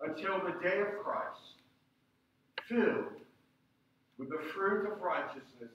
until 0.00 0.40
the 0.40 0.52
day 0.62 0.80
of 0.80 0.98
Christ, 1.02 1.40
filled 2.68 3.12
with 4.18 4.30
the 4.30 4.40
fruit 4.54 4.90
of 4.90 5.00
righteousness 5.00 5.70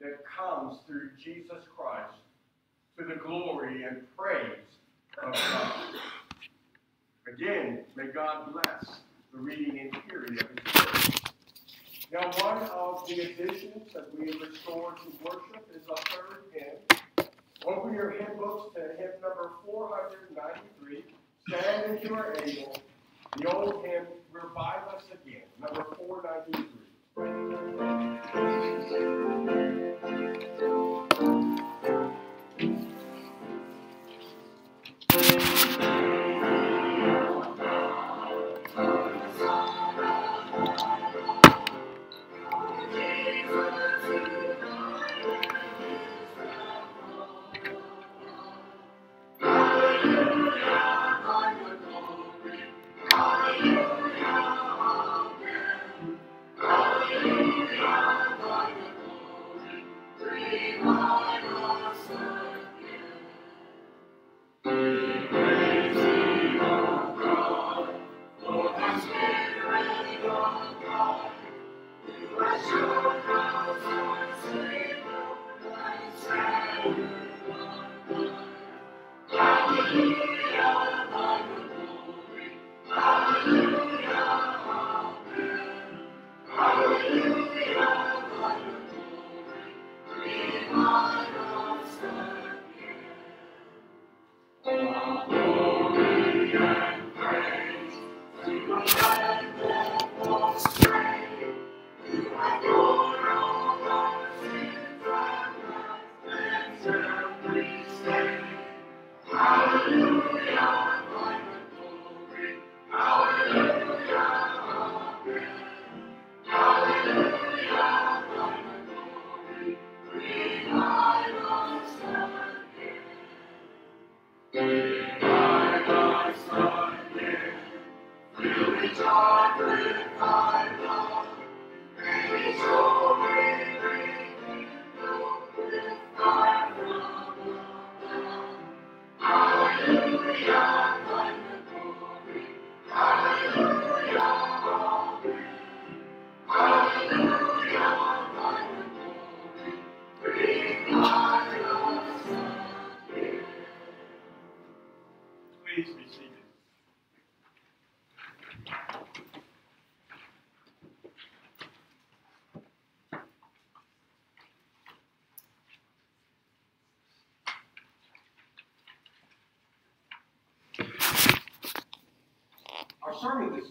that 0.00 0.24
comes 0.24 0.78
through 0.86 1.10
Jesus 1.22 1.64
Christ 1.76 2.14
to 2.98 3.04
the 3.04 3.16
glory 3.16 3.84
and 3.84 4.02
praise 4.16 4.58
of 5.22 5.32
God. 5.32 5.94
Again, 7.32 7.80
may 7.96 8.06
God 8.08 8.52
bless 8.52 9.00
the 9.32 9.38
reading 9.38 9.78
and 9.80 9.96
hearing 10.08 10.38
of 10.40 10.48
His 10.48 10.74
word. 10.74 11.20
Now, 12.12 12.30
one 12.42 12.62
of 12.62 13.06
the 13.08 13.20
additions 13.20 13.92
that 13.94 14.08
we 14.16 14.26
have 14.26 14.40
restored 14.40 14.96
to 14.98 15.24
worship 15.24 15.66
is 15.74 15.82
a 15.90 15.96
third 16.12 16.42
hymn. 16.52 17.26
Open 17.66 17.94
your 17.94 18.10
hymn 18.10 18.36
books 18.38 18.74
to 18.76 18.80
hymn 18.98 19.12
number 19.22 19.50
493. 19.64 21.04
Stand 21.48 21.96
If 21.96 22.04
you 22.04 22.14
are 22.14 22.34
able. 22.44 22.76
The 23.36 23.52
old 23.52 23.84
hymn, 23.84 24.06
Revive 24.30 24.86
Us 24.94 25.02
Again, 25.12 25.42
number 25.60 25.84
493. 25.96 26.73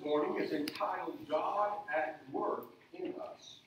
Morning 0.04 0.42
is 0.44 0.52
entitled 0.52 1.18
God 1.30 1.72
at 1.96 2.22
Work 2.32 2.66
in 2.94 3.14
Us. 3.32 3.60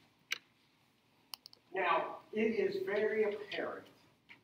Now, 1.75 2.17
it 2.33 2.59
is 2.59 2.85
very 2.85 3.25
apparent 3.25 3.87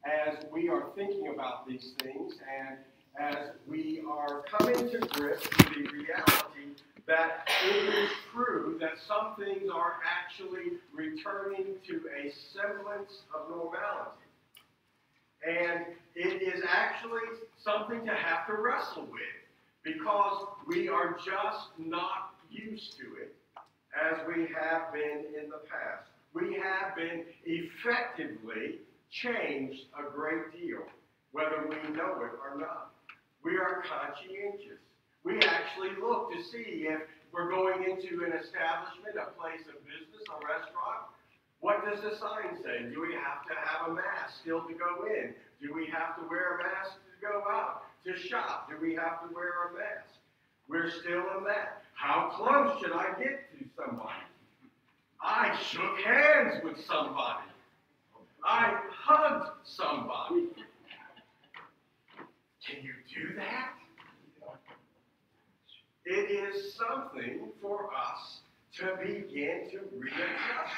as 0.05 0.45
we 0.51 0.69
are 0.69 0.87
thinking 0.97 1.29
about 1.29 1.69
these 1.69 1.93
things 2.01 2.35
and 2.61 2.79
as 3.19 3.51
we 3.69 4.03
are 4.11 4.43
coming 4.43 4.91
to 4.91 4.99
grips 4.99 5.47
with 5.49 5.69
the 5.69 5.89
reality 5.93 6.77
that 7.07 7.49
it 7.65 7.95
is 7.95 8.11
true 8.33 8.79
that 8.81 8.93
some 9.07 9.35
things 9.37 9.69
are 9.73 9.97
actually 10.05 10.79
returning 10.95 11.75
to 11.87 12.01
a 12.17 12.33
semblance 12.53 13.23
of 13.35 13.51
normality. 13.51 14.09
And 15.47 15.85
it 16.15 16.43
is 16.43 16.63
actually 16.67 17.21
something 17.63 18.07
to 18.07 18.15
have 18.15 18.47
to 18.47 18.55
wrestle 18.55 19.03
with 19.03 19.42
because 19.85 20.47
we 20.67 20.89
are 20.89 21.17
just 21.25 21.69
not 21.79 22.35
used 22.51 22.97
to 22.99 23.05
it 23.21 23.35
as 23.93 24.19
we 24.27 24.49
have 24.55 24.93
been 24.93 25.25
in 25.35 25.51
the 25.51 25.61
past. 25.69 26.09
We 26.35 26.57
have 26.63 26.97
been 26.97 27.25
effectively 27.45 28.81
changed 29.11 29.85
a 29.99 30.11
great 30.11 30.53
deal, 30.53 30.81
whether 31.33 31.69
we 31.69 31.77
know 31.95 32.25
it 32.25 32.33
or 32.41 32.57
not. 32.59 32.93
We 33.45 33.59
are 33.59 33.83
conscientious. 33.85 34.81
We 35.25 35.39
actually 35.41 35.93
look 36.01 36.33
to 36.33 36.43
see 36.43 36.89
if 36.89 37.01
we're 37.33 37.51
going 37.51 37.85
into 37.85 38.25
an 38.25 38.33
establishment, 38.33 39.17
a 39.21 39.33
place 39.39 39.65
of 39.69 39.77
business, 39.85 40.25
a 40.31 40.39
restaurant. 40.41 41.13
What 41.61 41.85
does 41.85 42.01
the 42.03 42.17
sign 42.19 42.59
say? 42.63 42.91
Do 42.91 43.01
we 43.01 43.15
have 43.15 43.45
to 43.47 43.55
have 43.55 43.91
a 43.91 43.95
mask 43.95 44.41
still 44.41 44.63
to 44.67 44.75
go 44.75 45.07
in? 45.07 45.35
Do 45.61 45.73
we 45.75 45.87
have 45.93 46.17
to 46.17 46.23
wear 46.29 46.59
a 46.59 46.63
mask 46.65 46.97
to 46.97 47.15
go 47.21 47.45
out? 47.49 47.92
To 48.05 48.17
shop, 48.17 48.69
do 48.69 48.77
we 48.85 48.95
have 48.95 49.21
to 49.23 49.35
wear 49.35 49.71
a 49.71 49.75
mask? 49.75 50.09
We're 50.69 50.91
still 50.91 51.23
in 51.39 51.45
that. 51.45 51.83
How 51.95 52.31
close 52.35 52.81
should 52.81 52.93
I 52.93 53.11
get 53.19 53.49
to 53.59 53.65
somebody? 53.77 54.13
I 55.21 55.57
shook 55.63 55.99
hands 56.01 56.65
with 56.65 56.85
somebody. 56.85 57.47
I 58.45 58.75
hugged 58.91 59.51
somebody. 59.65 60.49
Can 62.67 62.83
you 62.83 62.95
do 63.15 63.35
that? 63.37 63.71
It 66.05 66.31
is 66.31 66.75
something 66.75 67.49
for 67.61 67.91
us 67.95 68.41
to 68.79 68.97
begin 69.01 69.71
to 69.71 69.81
readjust. 69.97 70.75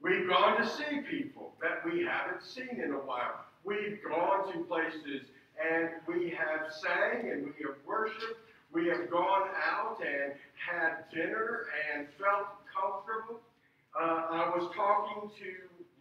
We've 0.00 0.26
gone 0.28 0.62
to 0.62 0.66
see 0.66 1.00
people 1.10 1.52
that 1.60 1.84
we 1.84 2.04
haven't 2.04 2.42
seen 2.42 2.80
in 2.82 2.92
a 2.92 2.98
while. 2.98 3.44
We've 3.64 3.98
gone 4.08 4.52
to 4.52 4.64
places 4.64 5.26
and 5.58 5.90
we 6.06 6.30
have 6.30 6.72
sang 6.72 7.30
and 7.30 7.44
we 7.44 7.52
have 7.64 7.76
worshiped. 7.86 8.40
We 8.72 8.88
have 8.88 9.10
gone 9.10 9.48
out 9.54 9.98
and 10.00 10.32
had 10.54 11.04
dinner 11.14 11.66
and 11.94 12.08
felt 12.18 12.48
comfortable. 12.74 13.40
Uh, 13.94 14.26
I 14.30 14.52
was 14.56 14.70
talking 14.74 15.30
to 15.30 15.50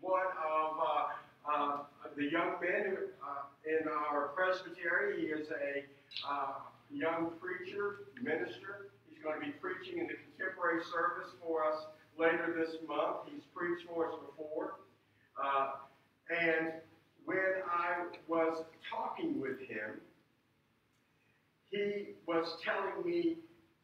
one 0.01 0.25
of 0.41 0.79
uh, 0.81 1.53
uh, 1.53 1.77
the 2.17 2.23
young 2.23 2.55
men 2.61 2.97
uh, 3.21 3.45
in 3.65 3.87
our 3.87 4.29
presbytery. 4.35 5.21
He 5.21 5.27
is 5.27 5.47
a 5.49 5.85
uh, 6.27 6.53
young 6.91 7.31
preacher, 7.39 8.09
minister. 8.21 8.89
He's 9.09 9.21
going 9.23 9.39
to 9.39 9.45
be 9.45 9.53
preaching 9.53 9.99
in 9.99 10.07
the 10.07 10.17
contemporary 10.17 10.81
service 10.83 11.31
for 11.45 11.63
us 11.63 11.85
later 12.17 12.55
this 12.57 12.75
month. 12.87 13.29
He's 13.31 13.43
preached 13.53 13.87
for 13.87 14.09
us 14.09 14.15
before. 14.25 14.75
Uh, 15.37 15.71
and 16.29 16.73
when 17.25 17.63
I 17.69 18.07
was 18.27 18.63
talking 18.89 19.39
with 19.39 19.59
him, 19.59 20.01
he 21.69 22.13
was 22.27 22.45
telling 22.63 23.05
me, 23.05 23.37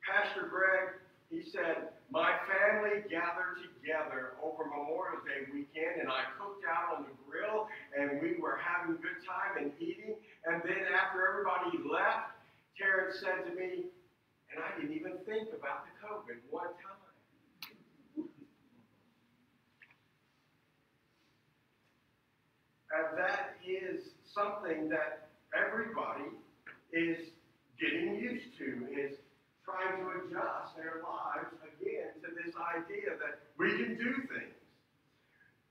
Pastor 0.06 0.47
Greg, 0.47 1.02
he 1.30 1.41
said, 1.49 1.93
my 2.10 2.34
family 2.49 3.06
gathered 3.06 3.62
together 3.62 4.34
over 4.41 4.65
Memorial 4.65 5.21
Day 5.21 5.45
weekend 5.54 6.02
and 6.02 6.10
I 6.10 6.25
cooked 6.41 6.65
out 6.65 6.97
on 6.97 7.06
the 7.06 7.13
grill 7.21 7.69
and 7.93 8.17
we 8.17 8.41
were 8.41 8.58
having 8.58 8.97
a 8.97 8.99
good 9.02 9.21
time 9.21 9.62
and 9.62 9.69
eating. 9.78 10.17
And 10.49 10.62
then 10.65 10.89
after 10.89 11.21
everybody 11.21 11.78
left, 11.86 12.34
Terrence 12.73 13.21
said 13.21 13.45
to 13.45 13.54
me, 13.54 13.93
and 14.49 14.58
I 14.58 14.73
didn't 14.82 14.97
even 14.97 15.21
think 15.30 15.54
about 15.54 15.86
the 15.86 15.93
COVID 16.02 16.41
one 16.49 16.73
time. 16.82 16.88
And 22.91 23.17
that 23.17 23.58
is 23.65 24.10
something 24.25 24.89
that 24.89 25.30
everybody 25.54 26.30
is 26.91 27.30
getting 27.80 28.15
used 28.15 28.58
to, 28.58 28.88
is 28.91 29.17
trying 29.63 30.02
to 30.02 30.10
adjust 30.19 30.75
their 30.75 31.02
lives 31.06 31.54
again 31.62 32.10
to 32.21 32.30
this 32.43 32.56
idea 32.58 33.13
that 33.19 33.39
we 33.58 33.69
can 33.69 33.97
do 33.97 34.13
things. 34.28 34.58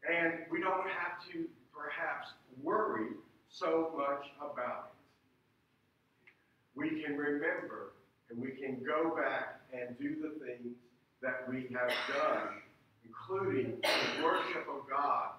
And 0.08 0.46
we 0.50 0.60
don't 0.60 0.86
have 0.88 1.18
to 1.32 1.46
perhaps 1.74 2.28
worry 2.62 3.10
so 3.50 3.92
much 3.96 4.26
about 4.38 4.92
it. 4.92 6.30
We 6.74 7.02
can 7.02 7.16
remember 7.16 7.92
and 8.30 8.40
we 8.40 8.52
can 8.52 8.82
go 8.84 9.16
back 9.16 9.60
and 9.72 9.98
do 9.98 10.16
the 10.22 10.44
things 10.44 10.76
that 11.22 11.48
we 11.48 11.66
have 11.74 11.92
done, 12.14 12.62
including 13.04 13.80
the 13.82 14.22
worship 14.22 14.66
of 14.68 14.88
God, 14.88 15.30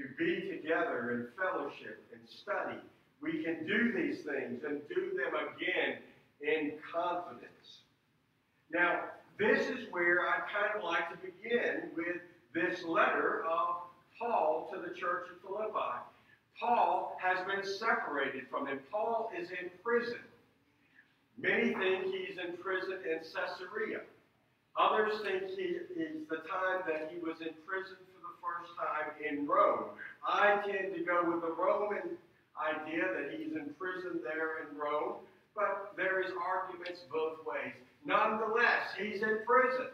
to 0.00 0.08
be 0.18 0.48
together 0.48 1.12
in 1.12 1.26
fellowship 1.36 2.02
and 2.12 2.20
study. 2.28 2.80
We 3.20 3.44
can 3.44 3.66
do 3.66 3.92
these 3.92 4.20
things 4.20 4.62
and 4.64 4.80
do 4.88 5.12
them 5.16 5.34
again 5.34 5.98
in 6.40 6.72
confidence. 6.92 7.84
Now, 8.72 9.00
this 9.38 9.68
is 9.68 9.90
where 9.90 10.20
I 10.20 10.40
kind 10.48 10.76
of 10.76 10.84
like 10.84 11.10
to 11.10 11.16
begin 11.16 11.90
with 11.96 12.16
this 12.54 12.84
letter 12.84 13.44
of 13.44 13.76
Paul 14.18 14.70
to 14.72 14.80
the 14.80 14.94
church 14.94 15.26
of 15.30 15.40
Philippi. 15.46 16.00
Paul 16.58 17.16
has 17.20 17.38
been 17.46 17.64
separated 17.64 18.44
from 18.50 18.66
them. 18.66 18.80
Paul 18.90 19.30
is 19.38 19.50
in 19.50 19.70
prison. 19.84 20.20
Many 21.38 21.74
think 21.74 22.04
he's 22.04 22.36
in 22.36 22.56
prison 22.58 22.98
in 23.04 23.18
Caesarea. 23.18 24.00
Others 24.78 25.20
think 25.22 25.58
he 25.58 25.76
is 26.00 26.28
the 26.28 26.36
time 26.36 26.82
that 26.86 27.10
he 27.12 27.18
was 27.18 27.40
in 27.40 27.52
prison 27.66 27.96
first 28.42 28.72
time 28.76 29.12
in 29.20 29.46
Rome. 29.46 29.96
I 30.26 30.60
tend 30.66 30.94
to 30.94 31.04
go 31.04 31.24
with 31.24 31.40
the 31.40 31.52
Roman 31.52 32.16
idea 32.56 33.04
that 33.04 33.38
he's 33.38 33.52
in 33.52 33.72
prison 33.78 34.20
there 34.24 34.66
in 34.66 34.76
Rome, 34.76 35.24
but 35.54 35.92
there 35.96 36.20
is 36.20 36.32
arguments 36.36 37.00
both 37.12 37.44
ways. 37.46 37.72
Nonetheless, 38.04 38.96
he's 38.98 39.22
in 39.22 39.40
prison. 39.46 39.92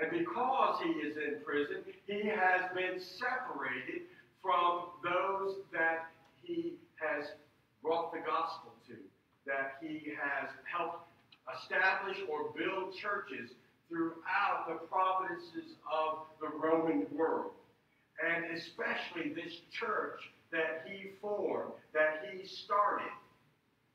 And 0.00 0.10
because 0.10 0.80
he 0.82 0.90
is 1.04 1.16
in 1.16 1.44
prison, 1.44 1.84
he 2.06 2.28
has 2.28 2.72
been 2.74 3.00
separated 3.20 4.08
from 4.42 4.88
those 5.04 5.56
that 5.72 6.08
he 6.42 6.74
has 6.96 7.28
brought 7.82 8.12
the 8.12 8.20
gospel 8.20 8.72
to, 8.88 8.96
that 9.46 9.76
he 9.82 10.12
has 10.16 10.48
helped 10.64 11.04
establish 11.60 12.16
or 12.30 12.52
build 12.56 12.94
churches 12.96 13.50
throughout 13.90 14.68
the 14.68 14.86
provinces 14.86 15.74
of 15.90 16.26
the 16.40 16.48
Roman 16.56 17.06
world. 17.12 17.50
And 18.24 18.56
especially 18.56 19.34
this 19.34 19.60
church 19.72 20.20
that 20.52 20.86
he 20.86 21.10
formed, 21.20 21.72
that 21.92 22.22
he 22.30 22.46
started, 22.46 23.10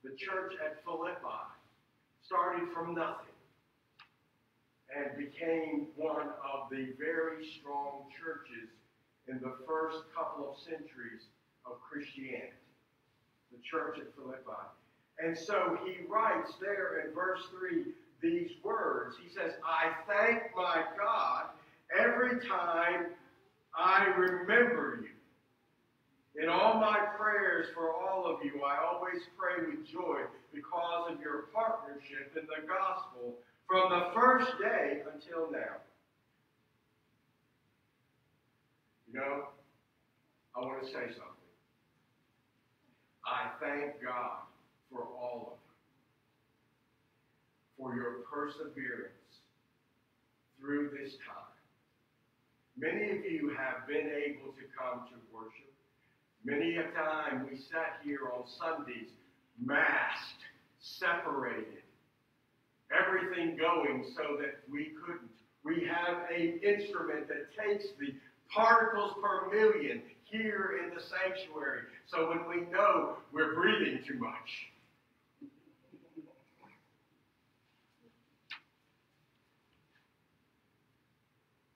the 0.04 0.12
church 0.18 0.54
at 0.64 0.84
Philippi, 0.84 1.18
started 2.22 2.70
from 2.74 2.94
nothing 2.94 3.26
and 4.96 5.18
became 5.18 5.88
one 5.96 6.28
of 6.28 6.70
the 6.70 6.94
very 7.00 7.46
strong 7.60 8.06
churches 8.14 8.70
in 9.28 9.40
the 9.40 9.54
first 9.68 10.04
couple 10.16 10.50
of 10.50 10.58
centuries 10.58 11.26
of 11.66 11.82
Christianity, 11.82 12.54
the 13.52 13.58
church 13.64 13.98
at 14.00 14.14
Philippi. 14.16 14.66
And 15.20 15.38
so 15.38 15.78
he 15.86 16.06
writes 16.08 16.54
there 16.60 17.06
in 17.06 17.14
verse 17.14 17.42
3 17.58 17.86
these 18.26 18.52
words. 18.64 19.16
He 19.22 19.30
says, 19.30 19.54
I 19.64 19.94
thank 20.10 20.56
my 20.56 20.84
God 20.98 21.46
every 21.94 22.40
time 22.48 23.14
I 23.78 24.06
remember 24.18 25.00
you. 25.02 26.42
In 26.42 26.50
all 26.50 26.80
my 26.80 26.98
prayers 27.18 27.68
for 27.74 27.94
all 27.94 28.26
of 28.26 28.44
you, 28.44 28.62
I 28.64 28.84
always 28.84 29.22
pray 29.38 29.64
with 29.66 29.88
joy 29.88 30.22
because 30.54 31.12
of 31.12 31.22
your 31.22 31.44
partnership 31.54 32.36
in 32.36 32.46
the 32.48 32.68
gospel 32.68 33.36
from 33.68 33.90
the 33.90 34.12
first 34.14 34.52
day 34.60 35.02
until 35.14 35.50
now. 35.52 35.80
You 39.08 39.20
know, 39.20 39.48
I 40.56 40.60
want 40.60 40.82
to 40.82 40.88
say 40.88 41.08
something. 41.14 41.36
I 43.26 43.50
thank 43.62 44.04
God 44.04 44.44
for 44.92 45.04
all 45.04 45.54
of 45.54 45.58
you, 45.64 45.65
for 47.78 47.96
your 47.96 48.24
perseverance 48.32 49.42
through 50.60 50.90
this 50.90 51.14
time. 51.28 51.56
Many 52.78 53.18
of 53.18 53.26
you 53.26 53.56
have 53.58 53.88
been 53.88 54.12
able 54.12 54.52
to 54.54 54.64
come 54.78 55.08
to 55.10 55.16
worship. 55.34 55.72
Many 56.44 56.78
a 56.78 56.92
time 56.92 57.48
we 57.50 57.58
sat 57.58 58.04
here 58.04 58.30
on 58.36 58.44
Sundays 58.60 59.10
masked, 59.64 60.44
separated, 60.80 61.84
everything 62.92 63.58
going 63.58 64.06
so 64.16 64.38
that 64.40 64.60
we 64.72 64.92
couldn't. 65.06 65.32
We 65.64 65.88
have 65.90 66.30
an 66.30 66.60
instrument 66.62 67.28
that 67.28 67.50
takes 67.58 67.86
the 68.00 68.14
particles 68.54 69.14
per 69.22 69.50
million 69.50 70.02
here 70.26 70.80
in 70.84 70.94
the 70.94 71.02
sanctuary. 71.02 71.82
So 72.08 72.30
when 72.30 72.48
we 72.48 72.70
know 72.72 73.18
we're 73.32 73.56
breathing 73.56 74.04
too 74.08 74.20
much, 74.20 74.70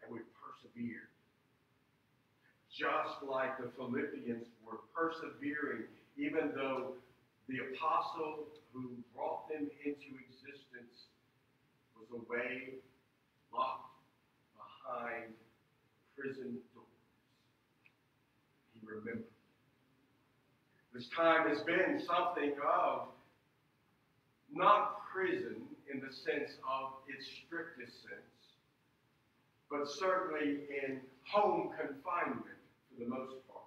and 0.03 0.13
we 0.13 0.19
persevered. 0.37 1.09
Just 2.79 3.21
like 3.29 3.57
the 3.57 3.69
Philippians 3.75 4.47
were 4.65 4.79
persevering, 4.95 5.83
even 6.15 6.51
though 6.55 6.93
the 7.49 7.57
apostle 7.75 8.47
who 8.71 8.91
brought 9.13 9.49
them 9.49 9.69
into 9.83 10.15
existence 10.15 11.11
was 11.99 12.07
away, 12.15 12.75
locked 13.53 13.99
behind 14.55 15.33
prison 16.17 16.57
doors. 16.73 16.87
He 18.73 18.87
remembered. 18.87 19.25
This 20.93 21.09
time 21.09 21.49
has 21.49 21.59
been 21.63 22.01
something 22.07 22.53
of 22.63 23.09
not 24.53 25.01
prison 25.11 25.63
in 25.93 25.99
the 25.99 26.13
sense 26.13 26.51
of 26.63 26.93
its 27.09 27.27
strictest 27.45 28.03
sense, 28.03 28.55
but 29.69 29.85
certainly 29.89 30.61
in 30.69 31.01
home 31.25 31.71
confinement 31.77 32.58
the 32.99 33.07
most 33.07 33.39
part, 33.47 33.65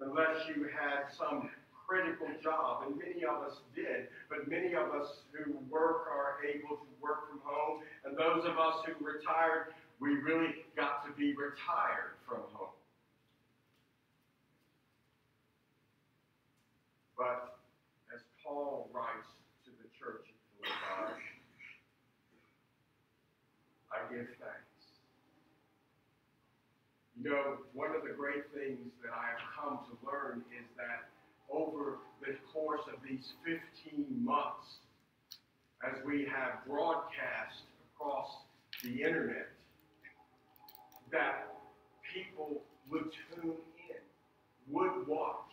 unless 0.00 0.46
you 0.54 0.68
had 0.68 1.08
some 1.16 1.48
critical 1.88 2.28
job, 2.42 2.84
and 2.86 2.96
many 2.96 3.24
of 3.24 3.42
us 3.42 3.58
did, 3.74 4.06
but 4.28 4.46
many 4.48 4.74
of 4.74 4.94
us 4.94 5.26
who 5.32 5.58
work 5.68 6.06
are 6.06 6.38
able 6.44 6.76
to 6.76 6.88
work 7.02 7.28
from 7.28 7.40
home, 7.42 7.82
and 8.04 8.16
those 8.16 8.44
of 8.44 8.58
us 8.58 8.84
who 8.86 8.92
retired, 9.04 9.74
we 9.98 10.14
really 10.22 10.54
got 10.76 11.04
to 11.04 11.12
be 11.18 11.34
retired 11.34 12.14
from 12.28 12.46
home. 12.52 12.76
But 17.18 17.58
as 18.14 18.20
Paul 18.44 18.88
writes 18.94 19.28
to 19.64 19.70
the 19.82 19.88
church 19.98 20.24
in 20.62 20.64
Philippi, 20.64 21.20
I 23.92 23.98
give 24.12 24.26
thanks. 24.38 24.70
You 27.22 27.30
know, 27.30 27.56
one 27.74 27.94
of 27.94 28.02
the 28.02 28.14
great 28.16 28.44
things 28.54 28.78
that 29.02 29.12
I 29.12 29.36
have 29.36 29.44
come 29.54 29.78
to 29.84 30.06
learn 30.10 30.42
is 30.58 30.64
that 30.76 31.10
over 31.52 31.98
the 32.22 32.34
course 32.50 32.82
of 32.88 32.94
these 33.06 33.34
15 33.44 34.06
months, 34.24 34.78
as 35.86 36.02
we 36.04 36.24
have 36.24 36.64
broadcast 36.66 37.64
across 37.94 38.28
the 38.82 39.02
internet, 39.02 39.48
that 41.12 41.52
people 42.14 42.62
would 42.90 43.10
tune 43.12 43.52
in, 43.52 44.72
would 44.72 45.06
watch 45.06 45.52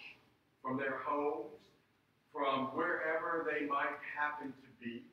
from 0.62 0.78
their 0.78 1.00
homes, 1.06 1.52
from 2.32 2.68
wherever 2.68 3.46
they 3.52 3.66
might 3.66 3.98
happen 4.18 4.54
to 4.54 4.86
be. 4.86 5.04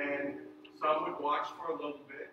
And 0.00 0.36
some 0.80 1.04
would 1.04 1.20
watch 1.22 1.48
for 1.58 1.72
a 1.72 1.76
little 1.76 2.00
bit, 2.08 2.27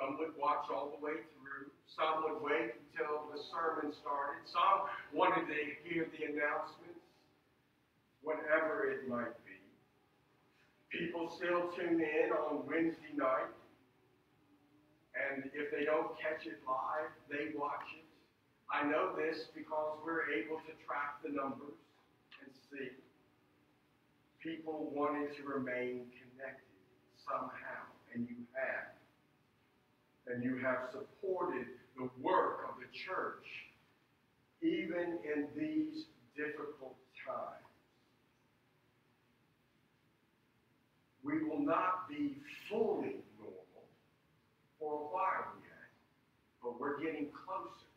some 0.00 0.16
would 0.16 0.32
watch 0.40 0.64
all 0.72 0.96
the 0.96 1.04
way 1.04 1.20
through, 1.36 1.68
some 1.84 2.24
would 2.24 2.40
wait 2.40 2.72
until 2.80 3.28
the 3.28 3.36
sermon 3.52 3.92
started, 3.92 4.40
some 4.48 4.88
wanted 5.12 5.44
to 5.46 5.60
hear 5.84 6.08
the 6.16 6.24
announcements, 6.24 7.04
whatever 8.22 8.88
it 8.88 9.06
might 9.08 9.36
be. 9.44 9.60
People 10.88 11.28
still 11.28 11.68
tune 11.76 12.00
in 12.00 12.32
on 12.32 12.66
Wednesday 12.66 13.12
night 13.14 13.52
and 15.14 15.50
if 15.54 15.70
they 15.70 15.84
don't 15.84 16.16
catch 16.18 16.46
it 16.46 16.58
live, 16.66 17.10
they 17.28 17.52
watch 17.56 17.86
it. 17.96 18.06
I 18.70 18.86
know 18.86 19.14
this 19.16 19.50
because 19.54 19.98
we're 20.04 20.30
able 20.30 20.56
to 20.62 20.72
track 20.86 21.18
the 21.24 21.30
numbers 21.30 21.76
and 22.40 22.50
see. 22.70 22.94
People 24.42 24.90
wanted 24.94 25.34
to 25.36 25.42
remain 25.42 26.06
connected 26.14 26.78
somehow, 27.26 27.90
and 28.14 28.26
you 28.28 28.36
have. 28.54 28.99
And 30.32 30.44
you 30.44 30.58
have 30.58 30.90
supported 30.92 31.66
the 31.96 32.08
work 32.22 32.68
of 32.68 32.76
the 32.78 32.86
church 32.96 33.46
even 34.62 35.18
in 35.24 35.48
these 35.56 36.04
difficult 36.36 36.94
times. 37.26 37.66
We 41.24 41.42
will 41.42 41.60
not 41.60 42.08
be 42.08 42.36
fully 42.68 43.16
normal 43.38 43.84
for 44.78 44.94
a 44.94 45.04
while 45.12 45.52
yet, 45.62 45.90
but 46.62 46.80
we're 46.80 47.00
getting 47.00 47.28
closer, 47.32 47.90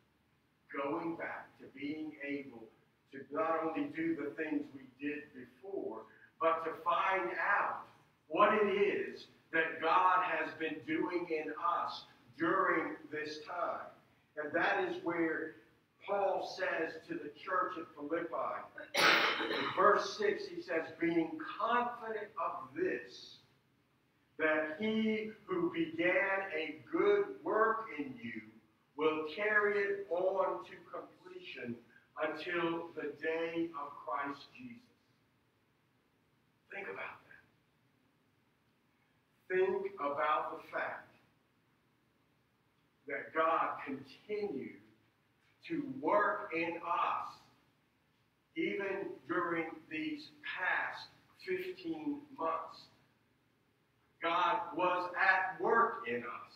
going 0.72 1.16
back 1.16 1.48
to 1.60 1.66
being 1.78 2.12
able 2.26 2.64
to 3.12 3.18
not 3.32 3.60
only 3.64 3.90
do 3.94 4.16
the 4.16 4.34
things 4.42 4.62
we 4.74 4.82
did 5.00 5.22
before, 5.32 6.00
but 6.40 6.64
to 6.64 6.72
find 6.82 7.30
out 7.38 7.86
what 8.28 8.52
it 8.54 8.66
is 8.66 9.26
that 9.52 9.80
God 9.80 10.24
has 10.24 10.52
been 10.58 10.76
doing 10.86 11.26
in 11.30 11.52
us 11.52 12.04
during 12.38 12.96
this 13.10 13.38
time. 13.46 13.86
And 14.36 14.52
that 14.52 14.88
is 14.88 14.96
where 15.04 15.56
Paul 16.06 16.56
says 16.58 16.94
to 17.08 17.14
the 17.14 17.30
church 17.40 17.78
of 17.78 17.86
Philippi, 17.94 18.28
in 18.96 19.64
verse 19.76 20.18
6, 20.18 20.44
he 20.54 20.60
says, 20.60 20.92
being 21.00 21.38
confident 21.58 22.28
of 22.38 22.74
this, 22.76 23.38
that 24.38 24.76
he 24.78 25.30
who 25.46 25.72
began 25.72 26.50
a 26.54 26.80
good 26.92 27.24
work 27.42 27.86
in 27.98 28.14
you 28.22 28.42
will 28.96 29.26
carry 29.34 29.78
it 29.78 30.06
on 30.10 30.64
to 30.64 30.72
completion 30.92 31.76
until 32.22 32.88
the 32.94 33.12
day 33.22 33.68
of 33.80 33.90
Christ 34.04 34.46
Jesus. 34.56 34.80
Think 36.72 36.86
about 36.88 37.18
that. 39.48 39.56
Think 39.56 39.92
about 40.00 40.56
the 40.56 40.68
fact 40.70 41.03
that 43.08 43.34
God 43.34 43.76
continued 43.84 44.80
to 45.68 45.82
work 46.00 46.50
in 46.54 46.74
us 46.76 47.34
even 48.56 49.10
during 49.28 49.66
these 49.90 50.28
past 50.44 51.08
15 51.46 52.18
months. 52.38 52.80
God 54.22 54.58
was 54.76 55.10
at 55.20 55.60
work 55.60 56.04
in 56.08 56.22
us. 56.22 56.54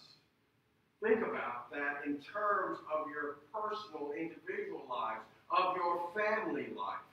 Think 1.03 1.18
about 1.18 1.70
that 1.70 2.07
in 2.07 2.14
terms 2.14 2.78
of 2.92 3.07
your 3.09 3.38
personal, 3.53 4.12
individual 4.18 4.82
lives, 4.88 5.20
of 5.51 5.76
your 5.76 6.11
family 6.16 6.68
life. 6.76 7.05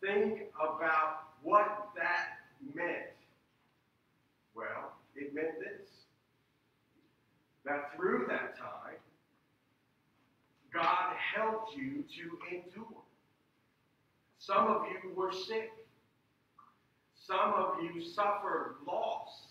Think 0.00 0.50
about 0.54 1.24
what 1.42 1.88
that 1.96 2.38
meant. 2.74 3.12
Well, 4.54 4.92
it 5.16 5.34
meant 5.34 5.58
this 5.58 5.87
that 7.68 7.94
through 7.94 8.26
that 8.28 8.56
time, 8.56 8.96
God 10.72 11.14
helped 11.34 11.76
you 11.76 12.04
to 12.16 12.56
endure. 12.56 13.02
Some 14.38 14.66
of 14.68 14.82
you 14.90 15.14
were 15.14 15.32
sick. 15.32 15.70
Some 17.14 17.52
of 17.54 17.82
you 17.82 18.02
suffered 18.02 18.76
loss 18.86 19.48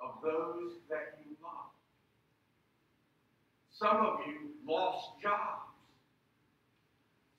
of 0.00 0.16
those 0.22 0.72
that 0.90 1.18
you 1.24 1.36
love. 1.42 1.70
Some 3.70 3.96
of 3.96 4.18
you 4.26 4.50
lost 4.66 5.08
jobs. 5.22 5.72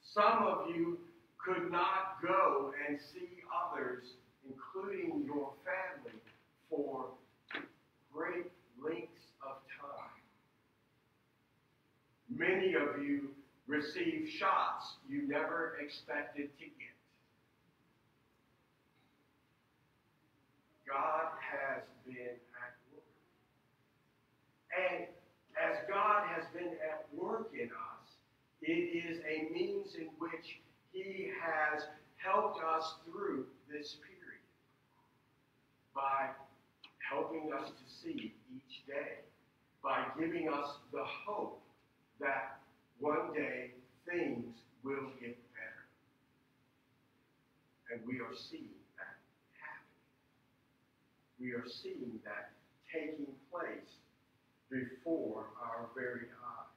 Some 0.02 0.44
of 0.44 0.70
you 0.70 0.98
could 1.38 1.72
not 1.72 2.22
go 2.26 2.72
and 2.88 3.00
see 3.00 3.30
others, 3.72 4.06
including 4.48 5.24
your 5.26 5.52
family, 5.66 6.20
for 6.70 7.06
great 8.14 8.52
lengths 8.84 9.28
of 9.42 9.58
time. 9.80 10.22
Many 12.36 12.74
of 12.74 13.04
you 13.04 13.30
receive 13.68 14.28
shots 14.28 14.96
you 15.08 15.28
never 15.28 15.78
expected 15.80 16.50
to 16.58 16.66
get. 16.66 16.98
God 20.88 21.30
has 21.40 21.84
been 22.06 22.38
at 22.58 22.74
work. 22.92 23.04
And 24.74 25.06
as 25.62 25.78
God 25.88 26.28
has 26.36 26.46
been 26.54 26.74
at 26.90 27.06
work 27.14 27.52
in 27.54 27.68
us, 27.68 28.10
it 28.62 28.72
is 28.72 29.20
a 29.20 29.54
means 29.54 29.96
in 29.96 30.08
which 30.18 30.60
He 30.92 31.32
has 31.42 31.84
helped 32.18 32.64
us 32.64 32.96
through 33.06 33.46
this 33.72 33.98
period 34.02 34.42
by 35.94 36.30
helping 37.12 37.52
us 37.54 37.70
to 37.70 37.94
see 38.02 38.34
each 38.56 38.86
day, 38.88 39.20
by 39.84 40.06
giving 40.20 40.50
us 40.50 40.78
the 40.92 41.04
hope 41.04 41.63
that 42.24 42.60
one 43.00 43.34
day 43.34 43.72
things 44.08 44.56
will 44.84 45.12
get 45.20 45.38
better. 45.54 45.84
And 47.92 48.02
we 48.08 48.20
are 48.20 48.34
seeing 48.34 48.80
that 48.98 49.20
happening. 49.60 50.00
We 51.40 51.52
are 51.52 51.68
seeing 51.68 52.20
that 52.24 52.52
taking 52.92 53.28
place 53.52 54.00
before 54.70 55.46
our 55.62 55.88
very 55.96 56.28
eyes. 56.32 56.74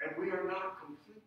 And 0.00 0.16
we 0.24 0.30
are 0.30 0.44
not 0.44 0.78
complete. 0.84 1.22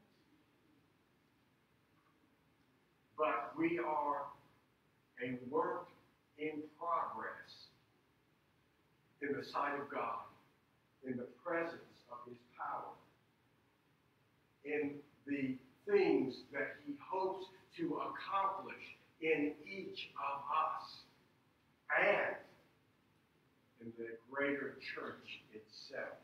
But 3.18 3.54
we 3.58 3.78
are 3.78 4.26
a 5.24 5.38
work 5.50 5.88
in 6.40 6.64
progress 6.80 7.70
in 9.22 9.38
the 9.38 9.46
sight 9.46 9.80
of 9.80 9.90
God, 9.92 10.26
in 11.06 11.18
the 11.18 11.28
presence 11.46 11.91
power, 12.62 12.94
in 14.66 14.92
the 15.26 15.56
things 15.90 16.36
that 16.54 16.76
He 16.86 16.94
hopes 17.02 17.46
to 17.78 18.00
accomplish 18.02 18.84
in 19.22 19.54
each 19.66 20.10
of 20.18 20.42
us, 20.52 21.02
and 22.00 22.36
in 23.82 23.92
the 23.98 24.12
greater 24.32 24.76
church 24.96 25.42
itself. 25.54 26.18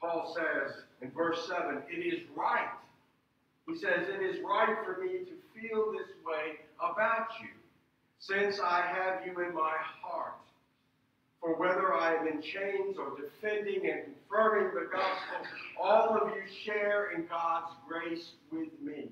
Paul 0.00 0.36
says 0.36 0.82
in 1.00 1.10
verse 1.10 1.46
7 1.48 1.82
it 1.88 1.98
is 1.98 2.20
right. 2.36 2.68
He 3.66 3.74
says, 3.74 4.08
It 4.08 4.22
is 4.22 4.36
right 4.44 4.76
for 4.84 5.02
me 5.02 5.18
to 5.24 5.34
feel 5.60 5.92
this 5.92 6.08
way 6.24 6.58
about 6.78 7.28
you, 7.40 7.48
since 8.18 8.60
I 8.60 8.82
have 8.82 9.26
you 9.26 9.32
in 9.44 9.54
my 9.54 9.74
heart. 10.02 10.34
For 11.40 11.54
whether 11.56 11.94
I 11.94 12.16
am 12.16 12.26
in 12.26 12.42
chains 12.42 12.96
or 12.98 13.16
defending 13.16 13.88
and 13.88 14.14
confirming 14.28 14.74
the 14.74 14.88
gospel, 14.90 15.46
all 15.80 16.18
of 16.20 16.32
you 16.34 16.42
share 16.64 17.12
in 17.12 17.26
God's 17.26 17.72
grace 17.88 18.32
with 18.50 18.72
me. 18.82 19.08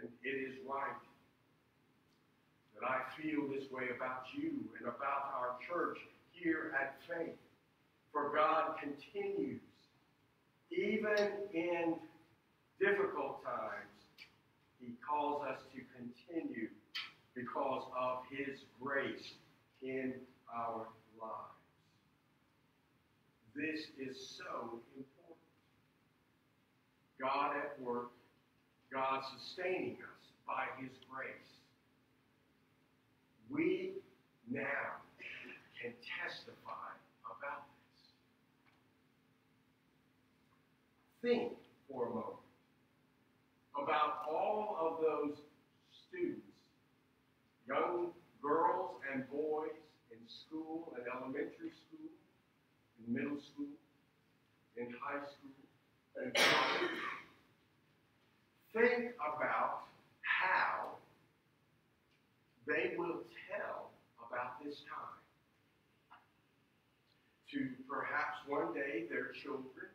And 0.00 0.08
it 0.22 0.28
is 0.28 0.54
right 0.68 1.02
that 2.78 2.86
I 2.86 3.00
feel 3.20 3.48
this 3.48 3.70
way 3.70 3.84
about 3.94 4.24
you 4.36 4.52
and 4.78 4.88
about 4.88 5.32
our 5.34 5.56
church 5.68 5.98
here 6.32 6.72
at 6.78 6.96
Faith. 7.08 7.36
For 8.12 8.32
God 8.34 8.76
continues, 8.80 9.60
even 10.70 11.28
in 11.52 11.94
difficult 12.80 13.42
times, 13.44 13.92
He 14.78 14.92
calls 15.06 15.42
us 15.42 15.60
to 15.74 15.80
continue 15.96 16.68
because 17.34 17.82
of 17.98 18.20
His 18.30 18.60
grace 18.80 19.34
in 19.82 20.14
our 20.54 20.86
lives. 21.20 21.56
This 23.54 23.86
is 23.98 24.38
so 24.38 24.80
important. 24.96 25.16
God 27.20 27.56
at 27.56 27.80
work, 27.80 28.10
God 28.92 29.22
sustaining 29.38 29.96
us 30.02 30.30
by 30.46 30.64
His 30.80 30.90
grace. 31.10 31.28
We 33.50 33.92
now 34.50 35.00
can 35.80 35.92
testify 36.22 36.92
about 37.24 37.64
this. 37.68 38.10
Think 41.22 41.52
for 41.88 42.06
a 42.06 42.10
moment 42.10 42.36
about 43.76 44.24
all 44.28 44.76
of 44.80 45.00
those 45.00 45.36
students, 46.08 46.40
young 47.68 48.12
and 49.16 49.24
boys 49.30 49.72
in 50.12 50.20
school 50.28 50.92
in 50.92 51.02
elementary 51.08 51.72
school, 51.72 52.12
in 53.00 53.14
middle 53.14 53.40
school, 53.40 53.72
in 54.76 54.92
high 55.00 55.24
school, 55.24 55.56
and 56.20 56.34
college. 56.36 57.00
Think 58.76 59.16
about 59.16 59.88
how 60.20 61.00
they 62.68 62.92
will 62.98 63.24
tell 63.48 63.88
about 64.20 64.62
this 64.62 64.84
time 64.84 65.16
to 67.52 67.72
perhaps 67.88 68.36
one 68.46 68.74
day 68.74 69.08
their 69.08 69.32
children, 69.32 69.88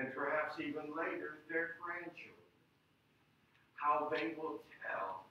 and 0.00 0.08
perhaps 0.16 0.56
even 0.60 0.96
later 0.96 1.44
their 1.52 1.76
grandchildren. 1.76 2.48
How 3.74 4.08
they 4.08 4.32
will 4.40 4.64
tell 4.80 5.25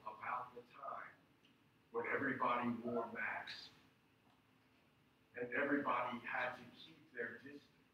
when 1.96 2.04
everybody 2.12 2.68
wore 2.84 3.08
masks 3.16 3.72
and 5.40 5.48
everybody 5.56 6.20
had 6.28 6.52
to 6.60 6.64
keep 6.76 7.00
their 7.16 7.40
distance. 7.40 7.88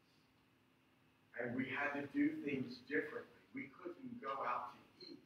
And 1.39 1.55
we 1.55 1.71
had 1.71 1.95
to 1.95 2.03
do 2.11 2.35
things 2.43 2.83
differently. 2.91 3.39
We 3.55 3.71
couldn't 3.79 4.19
go 4.19 4.35
out 4.43 4.75
to 4.75 5.07
eat. 5.07 5.23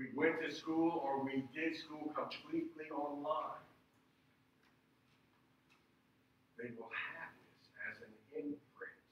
We 0.00 0.08
went 0.16 0.40
to 0.40 0.48
school 0.48 0.96
or 1.04 1.20
we 1.20 1.44
did 1.52 1.76
school 1.76 2.08
completely 2.16 2.88
online. 2.88 3.60
They 6.56 6.72
will 6.80 6.88
have 6.88 7.36
this 7.36 7.68
as 7.84 7.96
an 8.00 8.14
imprint 8.32 9.04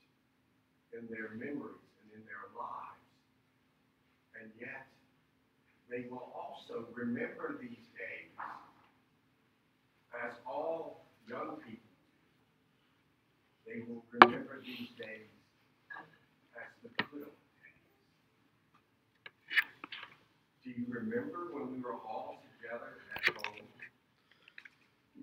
in 0.97 1.05
their 1.13 1.37
memories 1.37 1.93
and 2.01 2.09
in 2.17 2.25
their 2.25 2.49
lives. 2.57 3.05
And 4.41 4.49
yet, 4.57 4.89
they 5.93 6.09
will 6.09 6.33
also 6.33 6.89
remember 6.97 7.61
these 7.61 7.92
as 10.21 10.33
all 10.47 11.05
young 11.29 11.57
people. 11.65 11.89
They 13.67 13.81
will 13.89 14.05
remember 14.21 14.61
these 14.65 14.91
days 14.99 15.33
as 16.57 16.69
the 16.83 16.89
good 17.05 17.25
old 17.25 17.33
days. 17.33 17.81
Do 20.65 20.71
you 20.71 20.85
remember 20.89 21.53
when 21.53 21.73
we 21.73 21.81
were 21.81 21.95
all 22.07 22.43
together 22.61 23.01
at 23.17 23.25
home? 23.47 23.67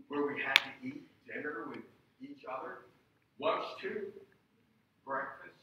Where 0.08 0.26
we 0.26 0.42
had 0.42 0.56
to 0.56 0.88
eat 0.88 1.04
dinner 1.28 1.66
with 1.70 1.86
each 2.22 2.44
other? 2.50 2.86
Lunch 3.40 3.66
too? 3.82 4.08
Breakfast? 5.06 5.54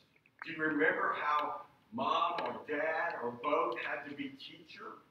Do 0.45 0.53
you 0.53 0.59
remember 0.63 1.17
how 1.21 1.63
mom 1.93 2.35
or 2.45 2.61
dad 2.69 3.15
or 3.23 3.33
both 3.43 3.77
had 3.79 4.09
to 4.09 4.15
be 4.17 4.31
teacher? 4.39 5.03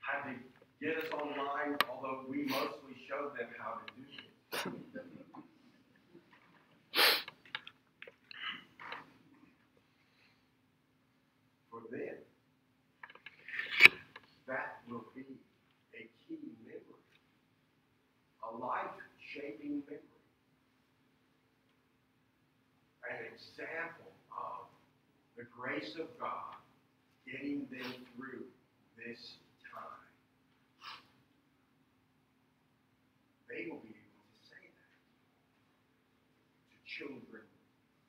Had 0.00 0.30
to 0.30 0.38
get 0.80 0.96
us 0.96 1.10
online, 1.12 1.76
although 1.90 2.24
we 2.28 2.44
mostly 2.46 2.94
showed 3.08 3.36
them 3.36 3.48
how 3.58 3.74
to 3.74 3.92
do 3.96 4.02
it. 4.02 4.18
For 11.70 11.80
them, 11.90 12.16
that 14.46 14.78
will 14.88 15.04
be 15.14 15.24
a 15.94 16.08
key 16.26 16.38
memory, 16.64 16.82
a 18.44 18.56
life 18.56 18.96
shaping 19.32 19.82
memory, 19.86 20.00
an 23.10 23.16
example 23.34 24.12
of 24.32 24.66
the 25.36 25.44
grace 25.56 25.94
of 25.98 26.06
God 26.20 26.54
getting 27.26 27.66
them 27.70 27.92
through 28.16 28.44
this 28.96 29.36
time. 29.72 30.08
They 33.48 33.68
will 33.70 33.80
be 33.80 33.92
able 33.92 34.24
to 34.24 34.40
say 34.48 34.64
that 34.64 34.96
to 36.68 36.76
children, 36.84 37.44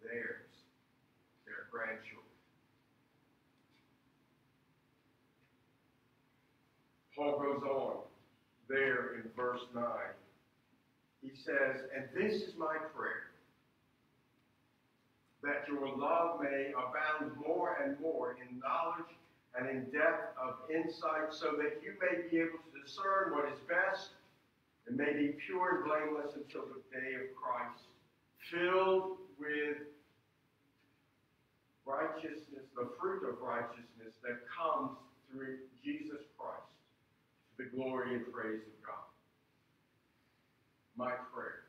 theirs, 0.04 0.52
their 1.46 1.68
grandchildren. 1.72 2.24
Paul 7.16 7.40
goes 7.40 7.64
on 7.64 7.98
there 8.70 9.16
in 9.16 9.30
verse 9.60 9.70
9. 9.74 9.84
He 11.22 11.32
says, 11.36 11.84
And 11.96 12.06
this 12.16 12.42
is 12.42 12.56
my 12.58 12.78
prayer 12.96 13.28
that 15.42 15.68
your 15.68 15.88
love 15.98 16.42
may 16.42 16.72
abound 16.76 17.32
more 17.40 17.78
and 17.84 18.00
more 18.00 18.36
in 18.42 18.60
knowledge 18.60 19.08
and 19.58 19.70
in 19.70 19.86
depth 19.86 20.36
of 20.38 20.56
insight, 20.70 21.32
so 21.32 21.56
that 21.58 21.82
you 21.82 21.96
may 22.00 22.30
be 22.30 22.38
able 22.38 22.60
to 22.60 22.84
discern 22.84 23.32
what 23.32 23.46
is 23.48 23.60
best 23.68 24.10
and 24.88 24.98
may 24.98 25.14
be 25.14 25.36
pure 25.48 25.78
and 25.78 25.86
blameless 25.86 26.36
until 26.36 26.68
the 26.68 26.82
day 26.92 27.16
of 27.16 27.34
Christ, 27.36 27.88
filled 28.52 29.18
with 29.40 29.78
righteousness, 31.86 32.68
the 32.76 32.90
fruit 33.00 33.24
of 33.28 33.40
righteousness 33.42 34.14
that 34.22 34.44
comes 34.52 34.92
through 35.32 35.58
Jesus 35.84 36.28
Christ, 36.38 36.70
to 37.58 37.64
the 37.64 37.70
glory 37.76 38.16
and 38.16 38.32
praise 38.32 38.62
of 38.62 38.86
God. 38.86 39.09
My 41.00 41.14
prayer 41.34 41.64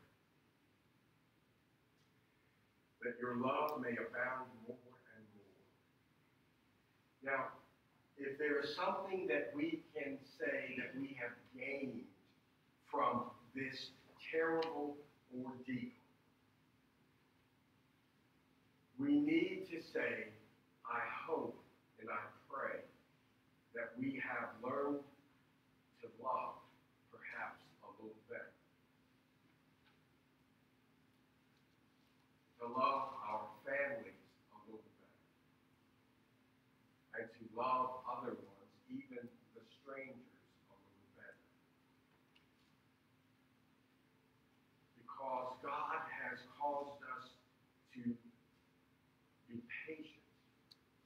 that 3.01 3.15
your 3.21 3.37
love 3.37 3.79
may 3.79 3.91
abound 3.91 4.51
more 4.67 4.75
and 5.15 5.23
more. 5.39 5.63
Now, 7.23 7.45
if 8.17 8.37
there 8.37 8.59
is 8.59 8.75
something 8.75 9.27
that 9.27 9.53
we 9.55 9.83
can 9.95 10.17
say 10.37 10.75
that 10.79 10.99
we 10.99 11.15
have 11.17 11.31
gained 11.57 12.01
from 12.91 13.23
this 13.55 13.91
terrible 14.33 14.97
ordeal, 15.33 15.95
we 18.99 19.17
need 19.17 19.67
to 19.71 19.81
say, 19.93 20.27
I 20.85 20.99
hope 21.25 21.57
and 22.01 22.09
I 22.09 22.19
pray 22.51 22.81
that 23.75 23.93
we 23.97 24.21
have 24.27 24.49
learned 24.61 24.99
to 26.01 26.07
love 26.21 26.55
perhaps 27.09 27.63
a 27.81 28.03
little 28.03 28.19
better. 28.29 28.51
To 32.71 32.79
love 32.79 33.11
our 33.27 33.51
families 33.67 34.15
a 34.55 34.57
little 34.63 34.79
better. 34.79 35.19
And 37.19 37.27
to 37.27 37.43
love 37.51 37.99
other 38.07 38.31
ones, 38.31 38.71
even 38.87 39.27
the 39.27 39.63
strangers, 39.83 40.15
a 40.15 40.75
little 40.79 41.11
better. 41.19 41.43
Because 45.03 45.51
God 45.59 45.99
has 46.15 46.39
caused 46.55 46.95
us 47.19 47.35
to 47.99 48.15
be 49.51 49.59
patient, 49.83 50.23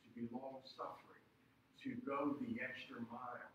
to 0.06 0.08
be 0.14 0.30
long 0.30 0.62
suffering, 0.70 1.26
to 1.82 1.98
go 2.06 2.38
the 2.46 2.62
extra 2.62 3.02
mile, 3.10 3.50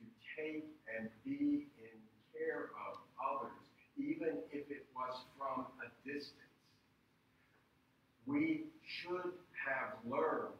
to 0.00 0.02
take 0.32 0.64
and 0.96 1.12
be 1.28 1.68
in 1.76 1.96
care 2.32 2.72
of 2.88 3.04
others, 3.20 3.68
even 4.00 4.40
if 4.48 4.64
it 4.72 4.88
was 4.96 5.28
from 5.36 5.68
a 5.84 5.92
distance. 6.08 6.49
We 8.30 8.62
should 8.86 9.34
have 9.66 9.98
learned 10.08 10.54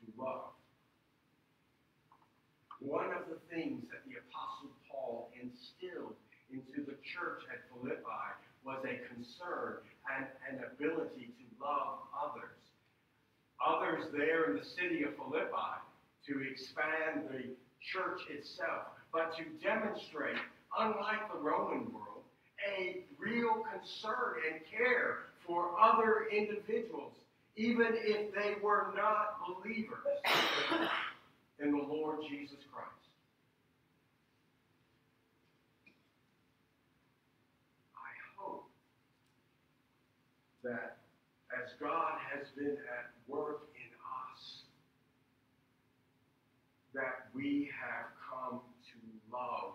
to 0.00 0.20
love. 0.20 0.50
One 2.80 3.06
of 3.14 3.28
the 3.30 3.38
things 3.54 3.84
that 3.90 4.02
the 4.04 4.18
Apostle 4.18 4.74
Paul 4.90 5.30
instilled 5.40 6.14
into 6.50 6.82
the 6.84 6.98
church 7.06 7.46
at 7.52 7.62
Philippi 7.70 8.26
was 8.64 8.82
a 8.82 9.14
concern 9.14 9.78
and 10.10 10.26
an 10.50 10.64
ability 10.74 11.30
to 11.38 11.64
love 11.64 11.98
others. 12.18 12.58
Others 13.64 14.10
there 14.12 14.50
in 14.50 14.58
the 14.58 14.64
city 14.64 15.04
of 15.04 15.14
Philippi 15.14 15.78
to 16.26 16.50
expand 16.50 17.30
the 17.30 17.54
church 17.80 18.22
itself, 18.28 18.90
but 19.12 19.36
to 19.36 19.44
demonstrate, 19.62 20.36
unlike 20.76 21.30
the 21.32 21.38
Roman 21.38 21.92
world, 21.92 22.26
a 22.76 23.04
real 23.18 23.62
concern 23.70 24.42
and 24.50 24.60
care 24.66 25.30
for 25.46 25.70
other 25.80 26.26
individuals, 26.32 27.12
even 27.56 27.88
if 27.92 28.34
they 28.34 28.54
were 28.62 28.92
not 28.96 29.38
believers 29.46 29.98
in 31.60 31.70
the 31.72 31.82
Lord 31.82 32.18
Jesus 32.28 32.58
Christ. 32.72 32.90
I 37.94 38.12
hope 38.36 38.66
that 40.62 40.98
as 41.52 41.70
God 41.80 42.18
has 42.32 42.48
been 42.56 42.76
at 42.76 43.12
work 43.28 43.68
in 43.76 43.90
us, 44.34 44.62
that 46.94 47.28
we 47.34 47.70
have 47.74 48.06
come 48.30 48.60
to 48.60 48.98
love 49.32 49.74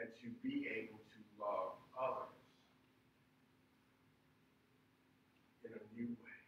and 0.00 0.08
to 0.20 0.28
be 0.46 0.66
able 0.68 0.98
to 0.98 1.20
love 1.40 1.72
others 1.96 2.36
in 5.64 5.72
a 5.72 5.82
new 5.96 6.08
way. 6.08 6.40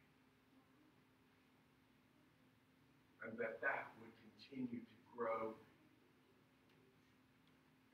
And 3.25 3.39
that 3.39 3.61
that 3.61 3.93
would 4.01 4.13
continue 4.25 4.81
to 4.81 4.97
grow 5.29 5.53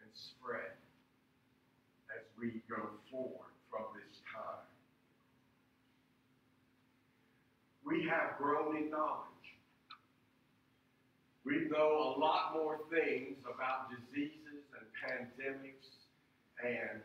and 0.03 0.11
spread 0.15 0.79
as 2.15 2.23
we 2.39 2.63
go 2.71 2.95
forward 3.11 3.51
from 3.71 3.91
this 3.99 4.23
time. 4.31 4.63
We 7.85 8.07
have 8.09 8.39
grown 8.39 8.77
in 8.77 8.91
knowledge. 8.91 9.31
We 11.45 11.69
know 11.69 12.15
a 12.17 12.19
lot 12.19 12.55
more 12.55 12.81
things 12.89 13.37
about 13.43 13.91
diseases 13.91 14.63
and 14.79 14.87
pandemics 14.97 15.91
and 16.65 17.03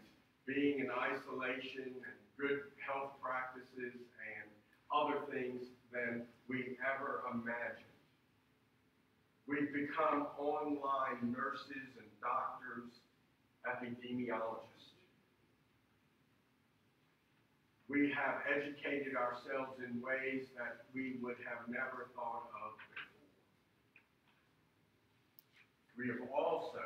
being 0.47 0.79
in 0.79 0.89
isolation 0.89 1.89
and 1.89 2.17
good 2.37 2.71
health 2.79 3.11
practices 3.21 3.97
and 3.97 4.47
other 4.93 5.19
things 5.33 5.65
than 5.91 6.23
we 6.47 6.77
ever 6.79 7.21
imagined. 7.33 7.88
We've 9.49 9.73
become 9.73 10.27
online 10.37 11.33
nurses 11.33 11.89
and 11.97 12.05
doctors, 12.21 12.93
epidemiologists. 13.65 14.93
We 17.89 18.13
have 18.13 18.45
educated 18.45 19.15
ourselves 19.17 19.81
in 19.81 19.99
ways 20.05 20.45
that 20.55 20.85
we 20.93 21.17
would 21.23 21.37
have 21.49 21.67
never 21.67 22.13
thought 22.13 22.45
of 22.61 22.77
before. 22.93 23.25
We 25.97 26.07
have 26.13 26.29
also 26.29 26.85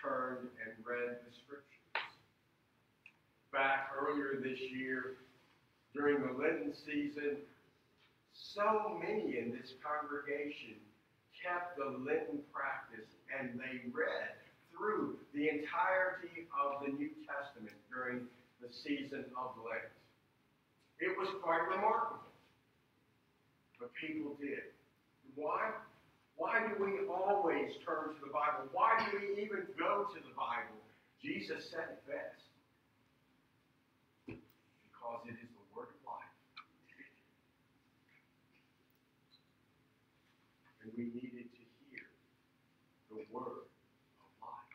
turned 0.00 0.48
and 0.64 0.72
read 0.80 1.20
the 1.28 1.32
scriptures. 1.44 1.68
Back 3.52 3.90
earlier 4.00 4.40
this 4.42 4.58
year, 4.72 5.18
during 5.92 6.22
the 6.22 6.32
Lenten 6.32 6.72
season, 6.72 7.36
so 8.32 8.98
many 9.02 9.36
in 9.36 9.52
this 9.52 9.74
congregation 9.84 10.80
kept 11.40 11.76
the 11.76 11.96
Lenten 12.04 12.44
practice 12.52 13.08
and 13.32 13.58
they 13.58 13.80
read 13.90 14.36
through 14.70 15.16
the 15.34 15.48
entirety 15.48 16.46
of 16.52 16.84
the 16.84 16.92
New 16.92 17.10
Testament 17.24 17.76
during 17.92 18.28
the 18.60 18.68
season 18.72 19.24
of 19.36 19.56
Lent. 19.64 19.92
It 21.00 21.16
was 21.16 21.28
quite 21.42 21.64
remarkable. 21.64 22.20
But 23.80 23.88
people 23.96 24.36
did. 24.40 24.76
Why? 25.34 25.72
Why 26.36 26.60
do 26.68 26.84
we 26.84 27.08
always 27.08 27.72
turn 27.84 28.14
to 28.14 28.20
the 28.20 28.32
Bible? 28.32 28.68
Why 28.72 28.96
do 29.10 29.18
we 29.18 29.42
even 29.42 29.64
go 29.78 30.04
to 30.12 30.18
the 30.20 30.34
Bible? 30.36 30.76
Jesus 31.22 31.68
said 31.70 31.96
it 31.96 32.02
best. 32.08 32.44
Because 34.26 35.20
it 35.26 35.36
is 35.36 35.48
the 35.52 35.64
Word 35.76 35.88
of 35.88 36.00
life. 36.04 36.32
And 40.84 40.92
we 40.96 41.04
needed 41.12 41.48
to 41.52 41.64
hear 41.88 42.08
the 43.08 43.24
Word 43.32 43.64
of 43.64 44.32
life. 44.40 44.72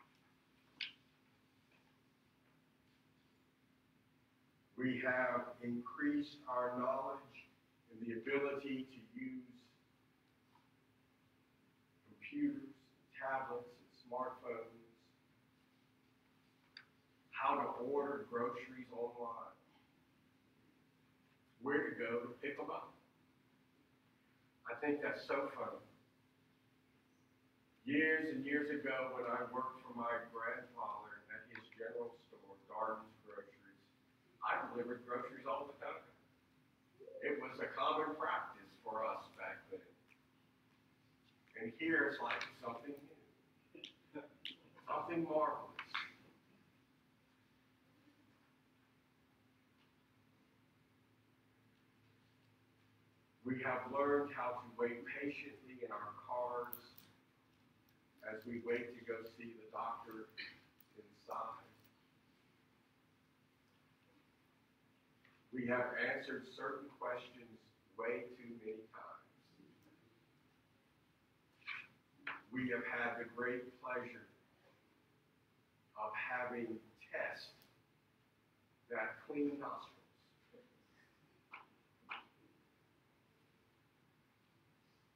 We 4.86 5.02
have 5.02 5.58
increased 5.64 6.38
our 6.48 6.78
knowledge 6.78 7.42
and 7.90 7.98
the 8.06 8.22
ability 8.22 8.86
to 8.94 9.00
use 9.18 9.50
computers, 12.06 12.70
tablets, 13.18 13.66
and 13.66 13.90
smartphones, 13.98 14.86
how 17.32 17.56
to 17.56 17.68
order 17.82 18.28
groceries 18.30 18.86
online, 18.94 19.58
where 21.64 21.90
to 21.90 21.96
go 21.98 22.20
to 22.20 22.28
pick 22.40 22.56
them 22.56 22.70
up. 22.70 22.94
I 24.70 24.76
think 24.86 25.02
that's 25.02 25.26
so 25.26 25.50
funny. 25.58 25.82
Years 27.86 28.36
and 28.36 28.46
years 28.46 28.70
ago, 28.70 29.18
when 29.18 29.26
I 29.26 29.50
worked 29.50 29.82
for 29.82 29.98
my 29.98 30.14
grandfather 30.30 31.26
at 31.34 31.42
his 31.50 31.66
general 31.74 32.14
store, 32.30 32.46
Groceries, 32.70 33.15
Delivered 34.74 35.06
groceries 35.08 35.46
all 35.48 35.68
the 35.68 35.78
time. 35.84 36.04
It 37.24 37.42
was 37.42 37.58
a 37.60 37.70
common 37.78 38.16
practice 38.20 38.70
for 38.84 39.06
us 39.06 39.24
back 39.38 39.58
then. 39.72 39.80
And 41.62 41.72
here 41.80 42.12
it's 42.12 42.22
like 42.22 42.44
something 42.62 42.94
new, 42.94 44.22
something 44.88 45.24
marvelous. 45.24 45.76
We 53.46 53.62
have 53.64 53.90
learned 53.94 54.32
how 54.36 54.62
to 54.62 54.66
wait 54.78 55.06
patiently 55.06 55.82
in 55.86 55.92
our 55.92 56.14
cars 56.28 56.74
as 58.26 58.42
we 58.46 58.62
wait 58.66 58.98
to 58.98 59.06
go 59.06 59.22
see 59.38 59.54
the 59.54 59.70
doctor 59.72 60.30
inside. 60.98 61.65
We 65.56 65.68
have 65.68 65.96
answered 66.12 66.44
certain 66.58 66.90
questions 67.00 67.48
way 67.98 68.28
too 68.36 68.52
many 68.60 68.84
times. 68.92 69.24
We 72.52 72.70
have 72.76 72.84
had 72.84 73.24
the 73.24 73.30
great 73.34 73.64
pleasure 73.82 74.28
of 75.96 76.12
having 76.12 76.76
tests 77.08 77.56
that 78.92 79.16
clean 79.26 79.58
nostrils. 79.58 79.96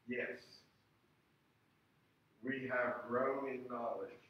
Yes, 0.07 0.39
we 2.41 2.71
have 2.71 3.03
grown 3.09 3.49
in 3.49 3.67
knowledge 3.69 4.23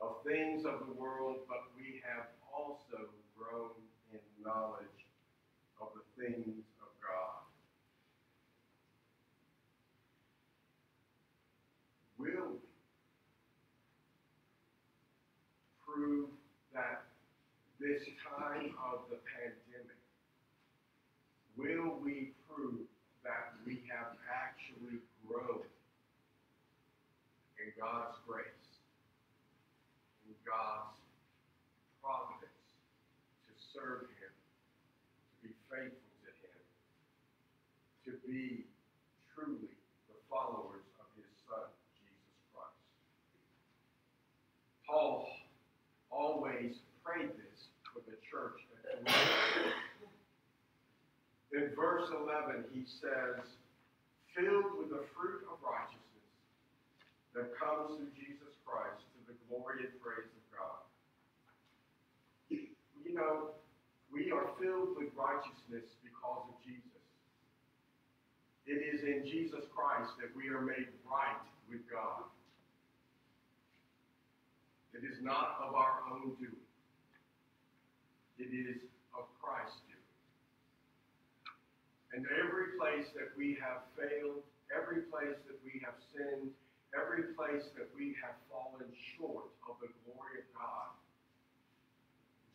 of 0.00 0.22
things 0.24 0.64
of 0.64 0.86
the 0.86 0.94
world, 0.94 1.38
but 1.48 1.66
we 1.76 2.00
have 2.06 2.28
also 2.54 3.10
grown 3.36 3.74
in 4.12 4.20
knowledge 4.42 4.97
of 5.80 5.88
the 5.94 6.22
things 6.22 6.64
of 6.82 6.90
God. 7.00 7.46
Will 12.18 12.52
we 12.52 12.68
prove 15.86 16.30
that 16.74 17.04
this 17.80 18.02
time 18.26 18.74
of 18.92 19.06
the 19.10 19.18
pandemic, 19.38 20.02
will 21.56 21.98
we 22.02 22.34
prove 22.50 22.86
that 23.22 23.54
we 23.64 23.82
have 23.86 24.18
actually 24.26 24.98
grown 25.26 25.62
in 27.62 27.70
God's 27.78 28.18
grace, 28.26 28.66
in 30.26 30.34
God's 30.42 30.98
providence 32.02 32.50
to 33.46 33.54
serve 33.74 34.10
Him, 34.17 34.17
faithful 35.68 36.12
to 36.24 36.30
Him, 36.44 36.60
to 38.04 38.10
be 38.26 38.64
truly 39.32 39.72
the 40.08 40.18
followers 40.28 40.84
of 41.00 41.06
His 41.16 41.30
Son, 41.48 41.68
Jesus 41.96 42.36
Christ. 42.52 42.82
Paul 44.88 45.28
always 46.10 46.80
prayed 47.04 47.30
this 47.36 47.60
for 47.92 48.00
the 48.08 48.16
church 48.28 48.60
In 51.58 51.74
verse 51.74 52.06
11, 52.12 52.64
he 52.72 52.84
says, 53.00 53.42
filled 54.36 54.78
with 54.78 54.90
the 54.94 55.02
fruit 55.16 55.42
of 55.50 55.58
righteousness 55.58 56.30
that 57.34 57.50
comes 57.58 57.98
through 57.98 58.14
Jesus 58.14 58.54
Christ 58.62 59.02
to 59.16 59.32
the 59.32 59.36
glory 59.48 59.90
and 59.90 59.96
praise 59.98 60.30
of 60.30 60.44
God. 60.54 60.86
You 62.52 63.14
know, 63.14 63.57
we 64.18 64.34
are 64.34 64.50
filled 64.58 64.98
with 64.98 65.14
righteousness 65.14 65.86
because 66.02 66.42
of 66.50 66.58
Jesus. 66.66 67.02
It 68.66 68.82
is 68.82 69.06
in 69.06 69.22
Jesus 69.22 69.62
Christ 69.70 70.10
that 70.18 70.34
we 70.34 70.50
are 70.50 70.60
made 70.60 70.90
right 71.06 71.46
with 71.70 71.86
God. 71.86 72.26
It 74.90 75.06
is 75.06 75.22
not 75.22 75.62
of 75.62 75.78
our 75.78 76.02
own 76.10 76.34
doing. 76.42 76.66
It 78.42 78.50
is 78.50 78.82
of 79.14 79.30
Christ's 79.38 79.86
doing. 79.86 80.10
And 82.10 82.26
every 82.42 82.74
place 82.74 83.06
that 83.14 83.30
we 83.38 83.54
have 83.62 83.86
failed, 83.94 84.42
every 84.74 85.06
place 85.06 85.38
that 85.46 85.62
we 85.62 85.78
have 85.86 85.94
sinned, 86.10 86.50
every 86.90 87.30
place 87.38 87.70
that 87.78 87.86
we 87.94 88.18
have 88.18 88.34
fallen 88.50 88.90
short 89.14 89.54
of 89.70 89.78
the 89.78 89.86
glory 90.02 90.42
of 90.42 90.48
God, 90.58 90.90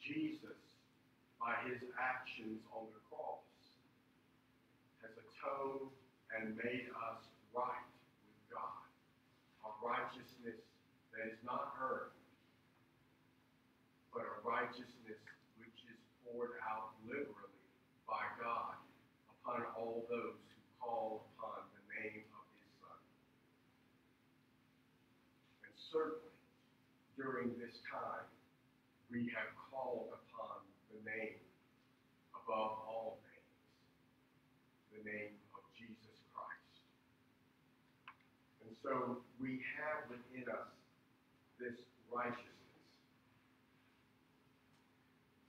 Jesus, 0.03 0.62
by 1.43 1.59
his 1.67 1.83
actions 1.99 2.63
on 2.71 2.87
the 2.95 3.03
cross, 3.11 3.43
has 5.03 5.11
atoned 5.11 5.91
and 6.31 6.55
made 6.55 6.87
us 7.11 7.19
right 7.51 7.83
with 8.23 8.39
God. 8.47 8.87
A 9.67 9.71
righteousness 9.83 10.55
that 11.11 11.27
is 11.27 11.35
not 11.43 11.75
earned, 11.83 12.15
but 14.15 14.23
a 14.23 14.39
righteousness 14.47 15.19
which 15.59 15.79
is 15.91 15.99
poured 16.23 16.55
out 16.63 16.95
liberally 17.03 17.59
by 18.07 18.23
God 18.39 18.79
upon 19.27 19.67
all 19.75 20.07
those 20.07 20.39
who 20.47 20.59
call 20.79 21.27
upon 21.35 21.67
the 21.75 21.83
name 21.91 22.23
of 22.39 22.45
his 22.55 22.71
Son. 22.79 23.03
And 25.67 25.75
certainly, 25.91 26.39
during 27.19 27.51
this 27.59 27.75
time, 27.91 28.31
we 29.11 29.27
have 29.35 29.51
called 29.67 30.15
upon 30.15 30.22
name 31.05 31.39
above 32.35 32.79
all 32.87 33.19
names, 33.23 33.53
the 34.95 35.01
name 35.03 35.35
of 35.55 35.63
Jesus 35.75 36.19
Christ. 36.31 36.83
And 38.63 38.71
so 38.83 39.23
we 39.39 39.59
have 39.79 40.09
within 40.09 40.47
us 40.49 40.71
this 41.59 41.79
righteousness 42.11 42.53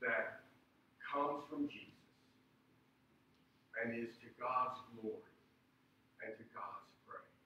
that 0.01 0.45
comes 1.01 1.43
from 1.49 1.69
Jesus 1.69 1.95
and 3.83 3.95
is 3.97 4.15
to 4.21 4.29
God's 4.41 4.81
glory 4.95 5.35
and 6.25 6.33
to 6.37 6.45
God's 6.55 6.91
praise. 7.09 7.39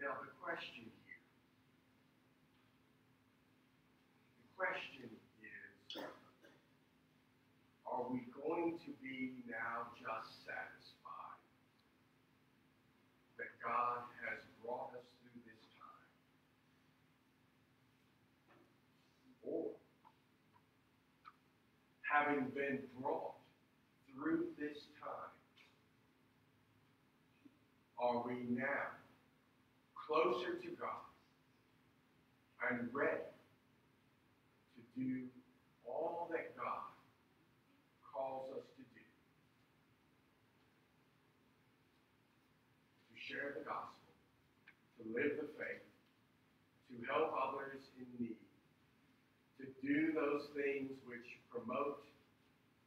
Now, 0.00 0.16
the 0.22 0.32
question 0.42 0.88
here, 0.88 1.22
the 4.40 4.50
question 4.56 5.10
is, 5.10 6.02
are 7.86 8.04
we 8.10 8.22
going 8.36 8.78
to 8.84 8.90
now 9.46 9.90
just 9.98 10.46
satisfied 10.46 11.40
that 13.38 13.50
God 13.62 14.06
has 14.26 14.38
brought 14.62 14.94
us 14.94 15.06
through 15.18 15.40
this 15.46 15.62
time? 15.78 16.10
Or 19.42 19.74
having 22.02 22.50
been 22.54 22.78
brought 23.00 23.34
through 24.14 24.46
this 24.58 24.78
time, 25.02 25.34
are 28.00 28.22
we 28.26 28.46
now 28.54 28.94
closer 29.94 30.54
to 30.62 30.68
God 30.80 31.04
and 32.70 32.88
ready 32.92 33.28
to 34.74 35.00
do 35.00 35.22
all 35.86 36.28
that 36.32 36.56
God 36.56 36.90
calls 38.02 38.50
us 38.56 38.64
to 38.76 38.82
do? 38.82 39.04
To 43.10 43.17
share 43.28 43.52
the 43.60 43.64
gospel, 43.68 44.08
to 44.96 45.04
live 45.12 45.36
the 45.36 45.52
faith, 45.60 45.84
to 46.88 46.96
help 47.04 47.28
others 47.36 47.84
in 48.00 48.08
need, 48.16 48.40
to 49.60 49.68
do 49.84 50.16
those 50.16 50.48
things 50.56 50.96
which 51.04 51.28
promote 51.52 52.08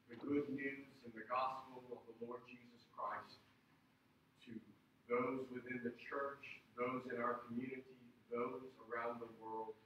the 0.09 0.17
good 0.17 0.49
news 0.49 0.89
and 1.05 1.13
the 1.13 1.21
gospel 1.29 1.85
of 1.93 2.01
the 2.09 2.15
Lord 2.25 2.41
Jesus 2.49 2.81
Christ 2.97 3.37
to 4.49 4.57
those 5.05 5.45
within 5.53 5.85
the 5.85 5.93
church, 6.09 6.41
those 6.73 7.05
in 7.13 7.21
our 7.21 7.45
community, 7.45 8.01
those 8.33 8.65
around 8.89 9.21
the 9.21 9.29
world. 9.37 9.77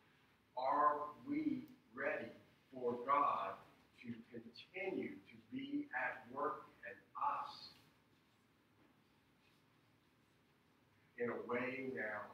Are 0.55 1.11
we 1.27 1.67
ready 1.91 2.31
for 2.71 2.95
God 3.03 3.59
to 4.07 4.09
continue 4.31 5.19
to 5.19 5.35
be 5.51 5.91
at 5.91 6.23
work 6.31 6.71
in 6.87 6.95
us 7.19 7.54
in 11.17 11.29
a 11.29 11.39
way 11.47 11.89
now 11.95 12.27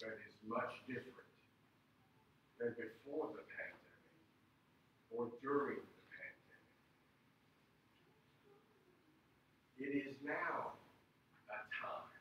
that 0.00 0.08
is 0.08 0.34
much 0.46 0.72
different 0.86 1.28
than 2.58 2.70
before 2.76 3.28
the 3.32 3.44
pandemic 3.50 3.96
or 5.10 5.28
during 5.42 5.80
the 5.80 6.04
pandemic. 6.12 6.62
It 9.78 9.92
is 10.08 10.16
now 10.24 10.72
a 11.50 11.58
time 11.82 12.16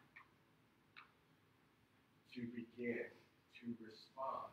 to 2.34 2.42
begin 2.52 3.08
to 3.60 3.66
respond 3.80 4.52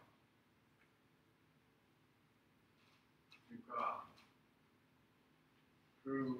to 3.49 3.55
God, 3.71 4.07
who 6.05 6.39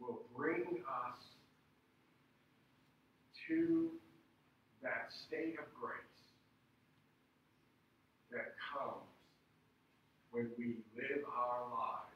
will 0.00 0.22
bring 0.36 0.82
us 0.86 1.18
to 3.50 3.90
that 4.80 5.10
state 5.26 5.56
of 5.58 5.66
grace 5.74 5.98
that 8.30 8.54
comes 8.62 9.10
when 10.30 10.48
we 10.56 10.76
live 10.94 11.24
our 11.26 11.62
lives 11.68 12.14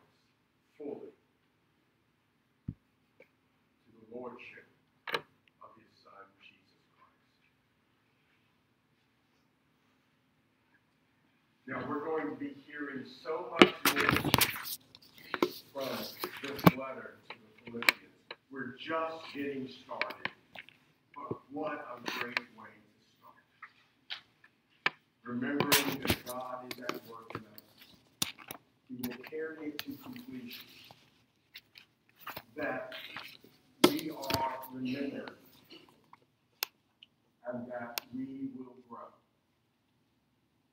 fully 0.79 1.11
to 2.69 2.73
the 3.99 4.17
Lordship 4.17 4.67
of 5.13 5.75
His 5.75 5.91
Son, 6.05 6.23
Jesus 6.39 6.79
Christ. 6.95 7.51
Now, 11.67 11.83
we're 11.89 12.05
going 12.05 12.31
to 12.31 12.39
be 12.39 12.55
hearing 12.65 13.05
so 13.25 13.51
much 13.59 13.75
more 13.93 14.31
from 15.73 15.89
this 16.45 16.63
letter 16.79 17.19
to 17.29 17.35
the 17.35 17.73
Philippians. 17.73 18.23
We're 18.53 18.77
just 18.79 19.35
getting 19.35 19.69
started. 19.85 20.34
What 21.55 21.87
a 21.97 22.11
great 22.19 22.41
way 22.59 22.67
to 22.67 23.05
start. 23.15 24.97
Remembering 25.23 26.01
that 26.01 26.27
God 26.27 26.65
is 26.69 26.81
at 26.81 26.95
work 27.09 27.31
in 27.33 27.43
us. 27.43 28.33
He 28.89 28.97
will 29.09 29.23
carry 29.23 29.69
it 29.69 29.79
to 29.79 29.93
completion. 30.03 30.65
That 32.57 32.93
we 33.87 34.11
are 34.11 34.59
remembered. 34.73 35.31
And 37.47 37.71
that 37.71 38.01
we 38.13 38.49
will 38.57 38.75
grow 38.89 38.99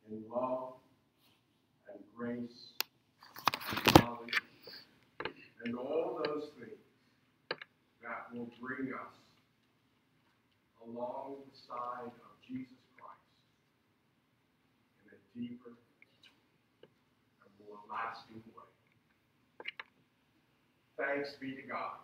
in 0.09 0.23
love 0.33 0.73
and 1.93 2.03
grace 2.17 2.73
and 3.69 3.99
knowledge 3.99 4.41
and 5.63 5.75
all 5.75 6.23
those 6.25 6.49
things 6.57 6.71
that 8.01 8.33
will 8.33 8.49
bring 8.59 8.91
us 8.93 9.20
along 10.87 11.35
the 11.45 11.57
side 11.67 12.09
of 12.09 12.33
Jesus 12.47 12.81
Christ 12.97 13.21
in 15.05 15.13
a 15.13 15.19
deeper 15.37 15.73
and 16.81 17.51
more 17.61 17.77
lasting 17.89 18.41
way. 18.55 18.69
Thanks 20.97 21.35
be 21.39 21.55
to 21.55 21.61
God 21.67 21.97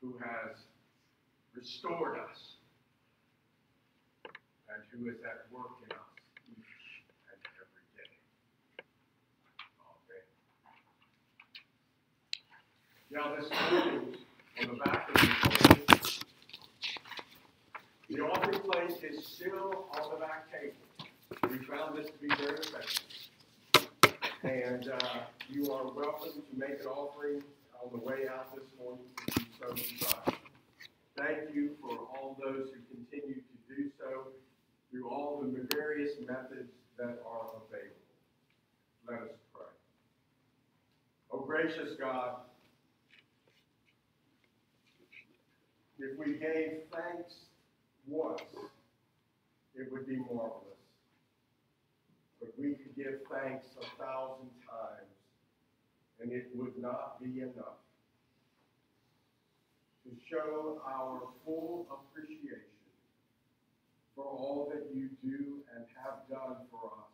who 0.00 0.16
has 0.18 0.56
restored 1.54 2.18
us 2.18 2.56
and 4.68 4.82
who 4.92 5.08
is 5.10 5.16
at 5.24 5.46
work 5.52 5.80
in 5.84 5.92
us 5.92 6.12
each 6.50 7.04
and 7.30 7.40
every 7.60 7.86
day. 7.96 8.12
Amen. 9.88 10.24
Now, 13.10 13.34
this 13.36 13.48
morning, 13.70 14.16
on 14.60 14.66
the 14.68 14.84
back 14.84 15.08
of 15.08 15.14
the 15.14 15.63
the 18.10 18.20
offering 18.20 18.60
plate 18.60 19.02
is 19.02 19.26
still 19.26 19.86
on 19.92 20.10
the 20.10 20.16
back 20.16 20.46
table. 20.52 20.74
We 21.50 21.64
found 21.66 21.96
this 21.96 22.06
to 22.06 22.18
be 22.18 22.28
very 22.36 22.58
effective. 22.58 23.88
And 24.42 24.88
uh, 24.88 25.20
you 25.48 25.72
are 25.72 25.90
welcome 25.90 26.32
to 26.32 26.58
make 26.58 26.80
an 26.80 26.86
offering 26.86 27.42
on 27.82 27.90
the 27.92 28.04
way 28.04 28.28
out 28.28 28.54
this 28.54 28.64
morning 28.78 29.04
if 29.28 29.38
you 29.38 29.44
so 29.58 29.72
desire. 29.72 30.36
Thank 31.16 31.54
you 31.54 31.70
for 31.80 31.92
all 31.92 32.36
those 32.42 32.68
who 32.68 32.94
continue 32.94 33.36
to 33.36 33.74
do 33.74 33.90
so 33.98 34.28
through 34.90 35.08
all 35.08 35.40
the 35.40 35.66
various 35.74 36.12
methods 36.20 36.70
that 36.98 37.22
are 37.26 37.50
available. 37.56 38.04
Let 39.08 39.20
us 39.22 39.36
pray. 39.54 39.64
Oh, 41.32 41.40
gracious 41.40 41.96
God, 41.98 42.36
if 45.98 46.18
we 46.18 46.34
gave 46.34 46.82
thanks 46.92 47.34
once, 48.06 48.42
it 49.74 49.90
would 49.90 50.06
be 50.06 50.16
marvelous. 50.16 50.62
But 52.40 52.52
we 52.58 52.74
could 52.74 52.94
give 52.96 53.20
thanks 53.32 53.66
a 53.80 54.02
thousand 54.02 54.50
times, 54.68 55.10
and 56.20 56.32
it 56.32 56.48
would 56.54 56.76
not 56.78 57.22
be 57.22 57.40
enough 57.40 57.80
to 60.04 60.10
show 60.30 60.82
our 60.86 61.22
full 61.44 61.86
appreciation 61.90 62.60
for 64.14 64.24
all 64.24 64.70
that 64.72 64.94
you 64.94 65.08
do 65.22 65.62
and 65.74 65.84
have 66.04 66.28
done 66.30 66.56
for 66.70 66.86
us 66.86 67.10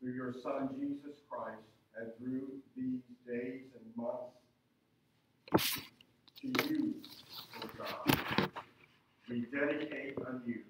through 0.00 0.12
your 0.12 0.34
Son 0.42 0.68
Jesus 0.78 1.20
Christ 1.30 1.62
and 1.96 2.12
through 2.18 2.48
these 2.76 3.00
days 3.26 3.62
and 3.74 3.96
months. 3.96 4.36
To 6.40 6.68
you, 6.68 6.94
O 7.62 7.68
God, 7.78 8.50
we 9.32 9.46
dedicate 9.50 10.14
anew 10.28 10.60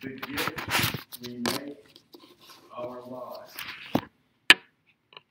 the 0.00 0.10
gift 0.10 1.18
we 1.26 1.38
make 1.38 1.98
our 2.76 3.00
lives. 3.00 3.54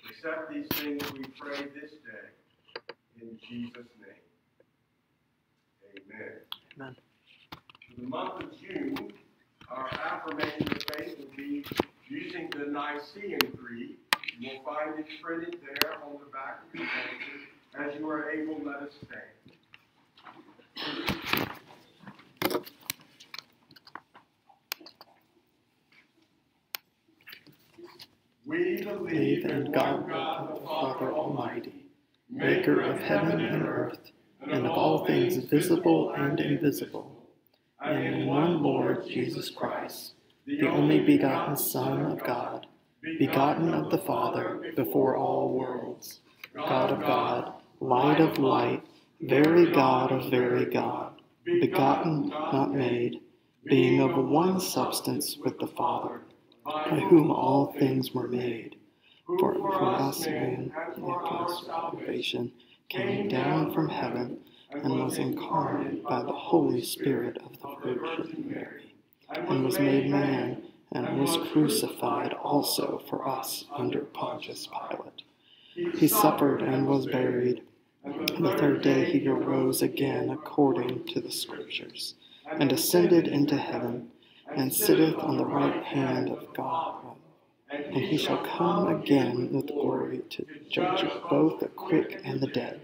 Accept 0.09 0.51
these 0.51 0.67
things 0.73 1.13
we 1.13 1.23
pray 1.39 1.63
this 1.73 1.91
day 1.91 2.27
in 3.21 3.39
Jesus' 3.47 3.87
name. 4.01 4.25
Amen. 5.95 6.33
Amen. 6.77 6.95
For 7.95 8.01
the 8.01 8.07
month 8.07 8.43
of 8.43 8.49
June, 8.59 9.13
our 9.69 9.87
affirmation 9.87 10.67
of 10.67 10.83
faith 10.93 11.17
will 11.17 11.37
be 11.37 11.63
using 12.09 12.49
the 12.49 12.65
Nicene 12.65 13.39
Creed. 13.55 13.95
You 14.39 14.49
will 14.49 14.73
find 14.73 14.99
it 14.99 15.05
printed 15.23 15.55
there 15.61 15.93
on 16.03 16.19
the 16.19 16.29
back 16.31 16.63
of 16.65 16.71
the 16.73 16.79
bulletin. 16.79 17.93
As 17.93 17.97
you 17.97 18.09
are 18.09 18.29
able, 18.29 18.59
let 18.65 18.81
us 18.81 18.93
stand. 19.05 19.35
We 28.55 28.81
Believe 28.81 29.43
in 29.43 29.69
God, 29.73 30.07
the 30.07 30.61
Father 30.65 31.11
Almighty, 31.11 31.87
maker 32.29 32.79
of 32.79 32.99
heaven 32.99 33.41
and 33.41 33.63
earth, 33.63 34.11
and 34.39 34.65
of 34.65 34.71
all 34.71 35.05
things 35.05 35.35
visible 35.35 36.13
and 36.15 36.39
invisible, 36.39 37.27
and 37.81 38.01
in 38.01 38.27
one 38.27 38.63
Lord 38.63 39.05
Jesus 39.09 39.49
Christ, 39.49 40.13
the 40.45 40.65
only 40.67 41.01
begotten 41.01 41.57
Son 41.57 42.05
of 42.05 42.23
God, 42.23 42.67
begotten 43.19 43.73
of 43.73 43.91
the 43.91 43.97
Father 43.97 44.71
before 44.77 45.17
all 45.17 45.49
worlds, 45.49 46.21
God 46.55 46.91
of 46.91 47.01
God, 47.01 47.51
light 47.81 48.21
of 48.21 48.37
light, 48.37 48.83
very 49.19 49.69
God 49.69 50.13
of 50.13 50.31
very 50.31 50.63
God, 50.63 51.21
begotten, 51.43 52.29
not 52.29 52.73
made, 52.73 53.19
being 53.65 53.99
of 53.99 54.15
one 54.15 54.61
substance 54.61 55.35
with 55.35 55.59
the 55.59 55.67
Father, 55.67 56.21
by 56.65 56.99
whom 57.09 57.31
all 57.31 57.73
things 57.73 58.13
were 58.13 58.27
made. 58.27 58.75
For, 59.39 59.53
for 59.53 59.85
us 59.85 60.25
man, 60.25 60.71
and 60.95 61.03
for 61.03 61.63
salvation, 61.65 62.51
came 62.89 63.27
down 63.27 63.73
from 63.73 63.89
heaven 63.89 64.39
and 64.71 64.99
was 64.99 65.17
incarnate 65.17 66.03
by 66.03 66.21
the 66.23 66.33
Holy 66.33 66.81
Spirit 66.81 67.37
of 67.37 67.59
the 67.59 67.95
Virgin 67.95 68.45
Mary, 68.49 68.93
and 69.29 69.63
was 69.63 69.79
made 69.79 70.09
man, 70.09 70.63
and 70.91 71.19
was 71.19 71.37
crucified 71.51 72.33
also 72.33 73.01
for 73.09 73.27
us 73.27 73.65
under 73.75 74.01
Pontius 74.01 74.67
Pilate. 74.67 75.97
He 75.97 76.07
suffered 76.07 76.61
and 76.61 76.87
was 76.87 77.07
buried, 77.07 77.63
the 78.03 78.55
third 78.57 78.81
day 78.81 79.05
he 79.05 79.27
arose 79.27 79.81
again 79.81 80.29
according 80.29 81.05
to 81.05 81.19
the 81.19 81.31
Scriptures, 81.31 82.15
and 82.47 82.71
ascended 82.71 83.27
into 83.27 83.57
heaven, 83.57 84.11
and 84.53 84.73
sitteth 84.73 85.15
on 85.15 85.37
the 85.37 85.45
right 85.45 85.83
hand 85.83 86.29
of 86.29 86.53
God. 86.53 86.95
And 87.69 87.95
he 87.95 88.17
shall 88.17 88.43
come 88.45 88.87
again 88.87 89.51
with 89.51 89.67
glory 89.67 90.21
to 90.29 90.45
judge 90.69 91.05
both 91.29 91.59
the 91.59 91.67
quick 91.67 92.21
and 92.23 92.39
the 92.39 92.47
dead 92.47 92.79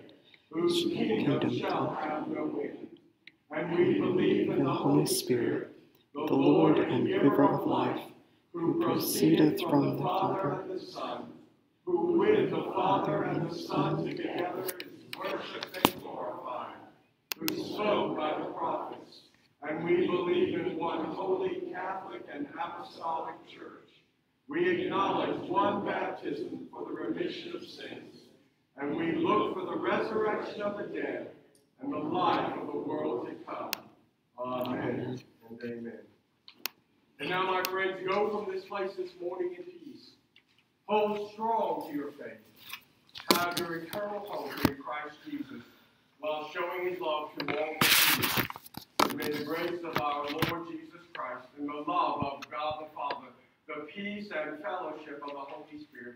whose 0.52 0.86
kingdom 0.94 1.50
end. 1.50 2.88
And 3.52 3.78
we 3.78 4.00
believe 4.00 4.50
in 4.50 4.64
the 4.64 4.72
Holy 4.72 5.06
Spirit, 5.06 5.72
the 6.14 6.34
Lord 6.34 6.78
and 6.78 7.08
giver 7.08 7.44
of 7.44 7.66
life, 7.66 8.02
who 8.54 8.82
proceedeth 8.82 9.62
from 9.62 9.96
the 9.96 10.04
Father 10.04 10.62
and 10.62 10.72
the 10.72 10.80
Son, 10.80 11.24
who 11.86 12.20
with 12.20 12.50
the 12.50 12.64
Father 12.76 13.24
and 13.24 13.50
the 13.50 13.56
Son 13.56 14.06
together 14.06 14.64
is 14.64 15.18
worshipped 15.18 15.90
and 15.94 16.02
glorified, 16.02 16.76
who 17.38 17.48
spoke 17.48 18.18
by 18.18 18.38
the 18.40 18.46
prophets. 18.46 19.21
And 19.64 19.84
we 19.84 20.08
believe 20.08 20.60
in 20.60 20.78
one 20.78 21.06
holy 21.06 21.62
Catholic 21.72 22.24
and 22.34 22.48
apostolic 22.60 23.36
church. 23.48 23.90
We 24.48 24.68
acknowledge 24.70 25.50
one 25.50 25.86
baptism 25.86 26.68
for 26.72 26.86
the 26.86 26.94
remission 26.94 27.56
of 27.56 27.62
sins. 27.62 28.16
And 28.78 28.96
we 28.96 29.16
look 29.16 29.54
for 29.54 29.66
the 29.66 29.78
resurrection 29.78 30.62
of 30.62 30.78
the 30.78 30.86
dead 30.86 31.32
and 31.82 31.94
the 31.94 31.98
life 31.98 32.54
of 32.60 32.68
the 32.68 32.78
world 32.78 33.28
to 33.28 33.36
come. 33.46 33.72
Amen 34.40 35.20
and 35.50 35.62
amen. 35.64 36.00
And 37.20 37.30
now, 37.30 37.46
my 37.46 37.64
friends, 37.70 38.02
go 38.08 38.30
from 38.30 38.52
this 38.52 38.66
place 38.66 38.92
this 38.98 39.12
morning 39.22 39.56
in 39.56 39.64
peace. 39.64 40.12
Hold 40.88 41.32
strong 41.34 41.88
to 41.88 41.96
your 41.96 42.12
faith. 42.12 42.40
Have 43.38 43.60
your 43.60 43.76
eternal 43.76 44.26
hope 44.28 44.52
in 44.68 44.76
Christ 44.78 45.18
Jesus 45.30 45.62
while 46.20 46.50
showing 46.52 46.90
his 46.90 47.00
love 47.00 47.30
to 47.38 47.58
all 47.58 47.76
you. 48.18 48.44
May 49.16 49.30
the 49.30 49.44
grace 49.44 49.80
of 49.84 50.02
our 50.02 50.26
Lord 50.30 50.68
Jesus 50.70 51.02
Christ 51.14 51.48
and 51.58 51.68
the 51.68 51.74
love 51.74 52.22
of 52.22 52.50
God 52.50 52.82
the 52.82 52.88
Father, 52.96 53.28
the 53.68 53.86
peace 53.94 54.30
and 54.32 54.62
fellowship 54.64 55.22
of 55.24 55.32
the 55.32 55.40
Holy 55.40 55.84
Spirit 55.84 56.16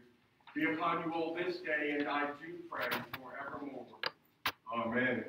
be 0.55 0.63
upon 0.73 1.03
you 1.03 1.13
all 1.13 1.35
this 1.35 1.57
day, 1.57 1.97
and 1.99 2.07
I 2.07 2.27
do 2.39 2.55
pray 2.71 2.87
forevermore. 3.19 3.85
Amen. 4.73 5.25